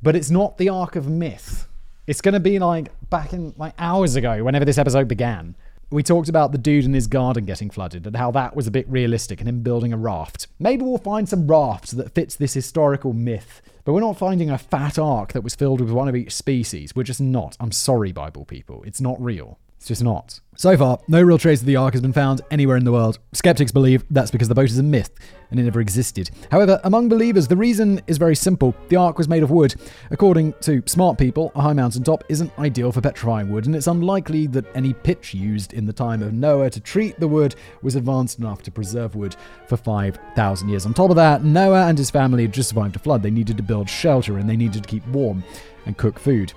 [0.02, 1.68] but it's not the Ark of Myth.
[2.06, 5.56] It's going to be like back in like hours ago, whenever this episode began.
[5.92, 8.70] We talked about the dude in his garden getting flooded and how that was a
[8.70, 10.46] bit realistic and him building a raft.
[10.58, 14.56] Maybe we'll find some raft that fits this historical myth, but we're not finding a
[14.56, 16.96] fat ark that was filled with one of each species.
[16.96, 17.58] We're just not.
[17.60, 18.82] I'm sorry, Bible people.
[18.84, 19.58] It's not real.
[19.82, 20.38] It's just not.
[20.54, 23.18] So far, no real trace of the Ark has been found anywhere in the world.
[23.32, 25.10] Skeptics believe that's because the boat is a myth
[25.50, 26.30] and it never existed.
[26.52, 28.76] However, among believers, the reason is very simple.
[28.90, 29.74] The Ark was made of wood.
[30.12, 34.46] According to smart people, a high mountaintop isn't ideal for petrifying wood, and it's unlikely
[34.48, 38.38] that any pitch used in the time of Noah to treat the wood was advanced
[38.38, 39.34] enough to preserve wood
[39.66, 40.86] for 5,000 years.
[40.86, 43.24] On top of that, Noah and his family had just survived a flood.
[43.24, 45.42] They needed to build shelter and they needed to keep warm
[45.86, 46.52] and cook food.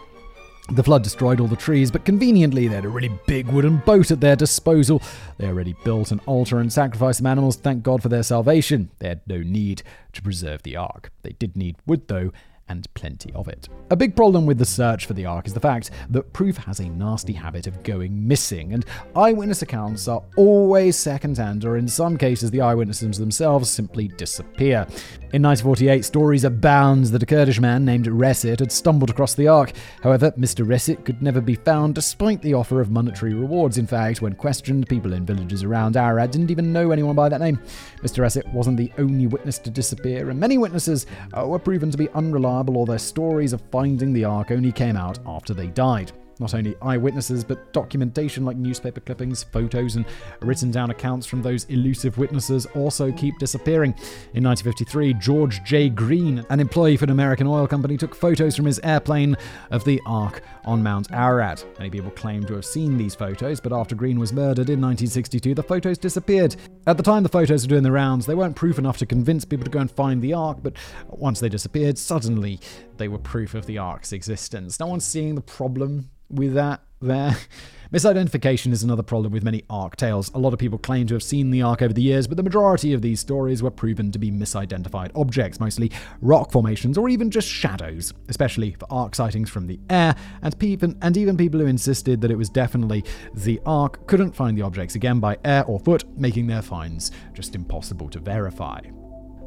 [0.72, 4.09] The flood destroyed all the trees, but conveniently they had a really big wooden boat
[4.09, 4.99] at their disposal.
[5.38, 8.89] They already built an altar and sacrificed some animals to thank God for their salvation.
[8.97, 11.11] They had no need to preserve the ark.
[11.22, 12.32] They did need wood, though,
[12.68, 13.70] and plenty of it.
[13.91, 16.80] A big problem with the search for the Ark is the fact that proof has
[16.80, 18.84] a nasty habit of going missing, and
[19.16, 24.88] eyewitness accounts are always second-hand, or in some cases, the eyewitnesses themselves simply disappear.
[25.34, 29.73] In 1948, stories abound that a Kurdish man named Resit had stumbled across the Ark.
[30.01, 30.65] However, Mr.
[30.65, 33.78] Resit could never be found despite the offer of monetary rewards.
[33.78, 37.41] In fact, when questioned, people in villages around Ararat didn't even know anyone by that
[37.41, 37.59] name.
[38.01, 38.23] Mr.
[38.23, 42.09] Resit wasn't the only witness to disappear, and many witnesses uh, were proven to be
[42.09, 46.11] unreliable unreliable or their stories of finding the Ark only came out after they died.
[46.40, 50.06] Not only eyewitnesses, but documentation like newspaper clippings, photos, and
[50.42, 53.92] written down accounts from those elusive witnesses also keep disappearing.
[54.34, 55.90] In 1953, George J.
[55.90, 59.38] Green, an employee for an American oil company, took photos from his airplane
[59.72, 61.66] of the Ark on Mount Ararat.
[61.78, 65.56] Many people claim to have seen these photos, but after Green was murdered in 1962,
[65.56, 66.56] the photos disappeared.
[66.88, 69.46] At the time the photos were doing the rounds, they weren't proof enough to convince
[69.46, 70.74] people to go and find the Ark, but
[71.08, 72.60] once they disappeared, suddenly
[72.98, 74.80] they were proof of the Ark's existence.
[74.80, 77.38] No one's seeing the problem with that there.
[77.93, 80.32] Misidentification is another problem with many Ark tales.
[80.34, 82.43] A lot of people claim to have seen the Ark over the years, but the
[82.43, 87.30] majority of these stories were proven to be misidentified objects, mostly rock formations or even
[87.30, 91.68] just shadows, especially for Ark sightings from the air, and, people, and even people who
[91.68, 95.80] insisted that it was definitely the Ark couldn't find the objects again by air or
[95.80, 98.82] foot, making their finds just impossible to verify.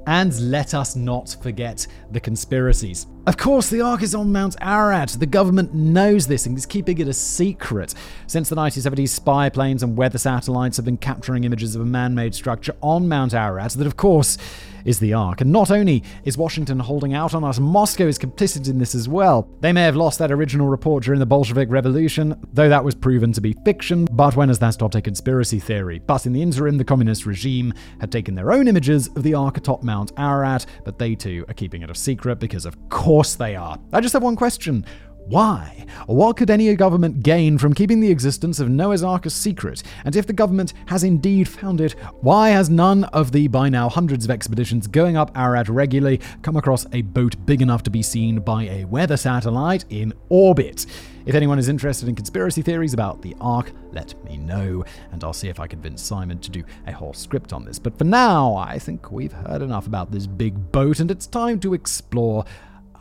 [0.09, 3.07] And let us not forget the conspiracies.
[3.27, 5.11] Of course, the Ark is on Mount Ararat.
[5.11, 7.93] The government knows this and is keeping it a secret.
[8.27, 12.15] Since the 1970s, spy planes and weather satellites have been capturing images of a man
[12.15, 14.39] made structure on Mount Ararat that, of course,
[14.87, 15.43] is the Ark.
[15.43, 19.09] And not only is Washington holding out on us, Moscow is complicit in this as
[19.09, 19.47] well.
[19.61, 23.33] They may have lost that original report during the Bolshevik Revolution, though that was proven
[23.33, 25.99] to be fiction, but when has that stopped a conspiracy theory?
[25.99, 29.59] But in the interim, the communist regime had taken their own images of the Ark
[29.59, 33.57] atop Mount Ararat, but they too are keeping it a secret because, of course, they
[33.57, 33.79] are.
[33.93, 34.85] I just have one question.
[35.29, 35.85] Why?
[36.07, 39.83] What could any government gain from keeping the existence of Noah's Ark a secret?
[40.07, 41.93] And if the government has indeed found it,
[42.23, 46.57] why has none of the by now hundreds of expeditions going up Ararat regularly come
[46.57, 50.87] across a boat big enough to be seen by a weather satellite in orbit?
[51.29, 55.35] If anyone is interested in conspiracy theories about the Ark, let me know, and I'll
[55.35, 57.79] see if I can convince Simon to do a whole script on this.
[57.79, 61.61] But for now, I think we've heard enough about this big boat, and it's time
[61.61, 62.47] to explore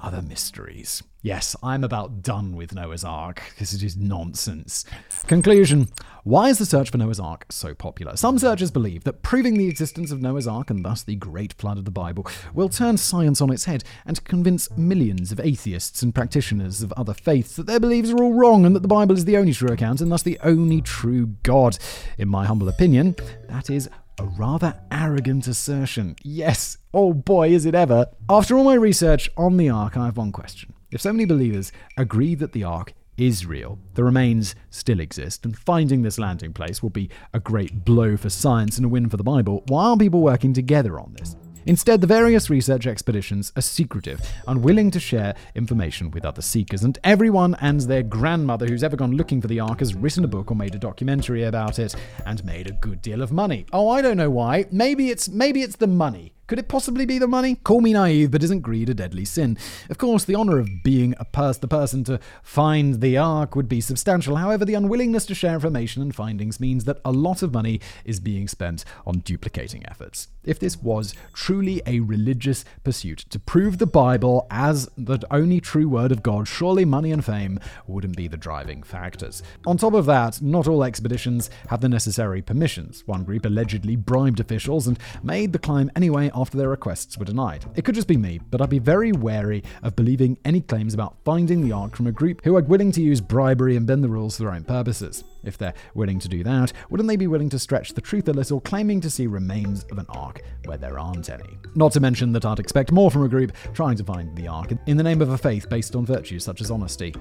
[0.03, 1.03] other mysteries.
[1.23, 4.85] Yes, I'm about done with Noah's Ark because it is nonsense.
[5.26, 5.89] Conclusion
[6.23, 8.15] Why is the search for Noah's Ark so popular?
[8.15, 11.80] Some searchers believe that proving the existence of Noah's Ark and thus the great flood
[11.80, 16.14] of the Bible will turn science on its head and convince millions of atheists and
[16.14, 19.26] practitioners of other faiths that their beliefs are all wrong and that the Bible is
[19.26, 21.80] the only true account and thus the only true God.
[22.19, 23.15] In my humble opinion,
[23.49, 23.89] that is
[24.19, 26.15] a rather arrogant assertion.
[26.23, 28.06] Yes, oh boy, is it ever.
[28.30, 30.73] After all my research on the Ark, I have one question.
[30.89, 35.57] If so many believers agree that the Ark is real, the remains still exist, and
[35.57, 39.18] finding this landing place will be a great blow for science and a win for
[39.18, 41.35] the Bible, why are people working together on this?
[41.65, 46.97] Instead, the various research expeditions are secretive, unwilling to share information with other seekers, and
[47.03, 50.49] everyone and their grandmother who's ever gone looking for the Ark has written a book
[50.49, 51.93] or made a documentary about it
[52.26, 53.65] and made a good deal of money.
[53.73, 54.68] Oh, I don't know why.
[54.72, 56.31] Maybe it's maybe it's the money.
[56.47, 57.55] Could it possibly be the money?
[57.55, 59.57] Call me naive, but isn't greed a deadly sin?
[59.89, 63.67] Of course, the honor of being a pers- the person to find the Ark would
[63.67, 64.37] be substantial.
[64.37, 68.21] However, the unwillingness to share information and findings means that a lot of money is
[68.21, 70.29] being spent on duplicating efforts.
[70.45, 75.89] If this was truly a religious pursuit to prove the Bible as the only true
[75.89, 79.43] word of God, surely money and fame wouldn't be the driving factors.
[79.65, 83.03] On top of that, not all expeditions have the necessary permissions.
[83.05, 87.65] One group allegedly bribed officials and made the climb anyway after their requests were denied.
[87.76, 91.18] It could just be me, but I'd be very wary of believing any claims about
[91.26, 94.09] finding the Ark from a group who are willing to use bribery and bend the
[94.09, 95.23] rules for their own purposes.
[95.43, 98.34] If they're willing to do that, wouldn't they be willing to stretch the truth a
[98.34, 101.57] little, claiming to see remains of an Ark where there aren't any?
[101.76, 104.73] Not to mention that I'd expect more from a group trying to find the Ark
[104.85, 107.14] in the name of a faith based on virtues such as honesty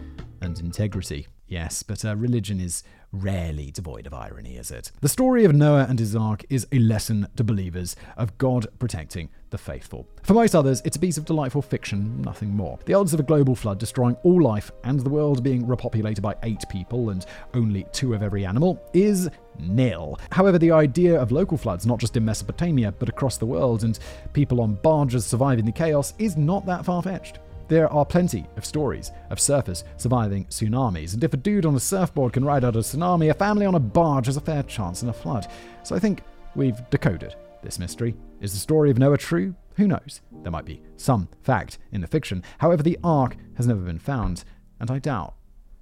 [0.47, 1.27] and integrity.
[1.49, 2.83] Yes, but uh, religion is
[3.13, 4.91] rarely devoid of irony, is it?
[5.01, 9.29] The story of Noah and his ark is a lesson to believers of God protecting
[9.51, 10.09] the faithful.
[10.23, 12.79] For most others, it's a piece of delightful fiction, nothing more.
[12.85, 16.35] The odds of a global flood destroying all life and the world being repopulated by
[16.43, 17.25] eight people and
[17.55, 20.19] only two of every animal is nil.
[20.33, 23.99] However, the idea of local floods, not just in Mesopotamia, but across the world, and
[24.33, 27.39] people on barges surviving the chaos, is not that far fetched.
[27.69, 31.81] There are plenty of stories of surfers surviving tsunamis, and if a dude on a
[31.81, 35.03] surfboard can ride out a tsunami, a family on a barge has a fair chance
[35.03, 35.49] in a flood.
[35.83, 36.23] So I think
[36.55, 38.15] we've decoded this mystery.
[38.41, 39.55] Is the story of Noah true?
[39.77, 40.21] Who knows?
[40.43, 42.45] There might be some fact in the fiction.
[42.59, 44.45] However, the Ark has never been found,
[44.79, 45.35] and I doubt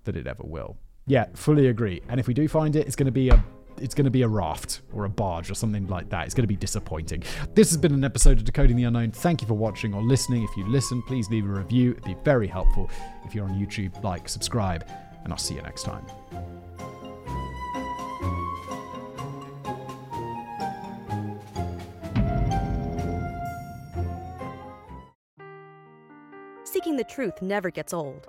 [0.05, 0.79] that it ever will.
[1.07, 2.01] Yeah, fully agree.
[2.09, 3.45] And if we do find it, it's going to be a
[3.81, 6.27] it's going to be a raft or a barge or something like that.
[6.27, 7.23] It's going to be disappointing.
[7.55, 9.11] This has been an episode of Decoding the Unknown.
[9.11, 10.45] Thank you for watching or listening.
[10.45, 11.93] If you listen, please leave a review.
[11.93, 12.91] It'd be very helpful.
[13.25, 14.87] If you're on YouTube, like, subscribe,
[15.23, 16.05] and I'll see you next time.
[26.65, 28.29] Seeking the truth never gets old.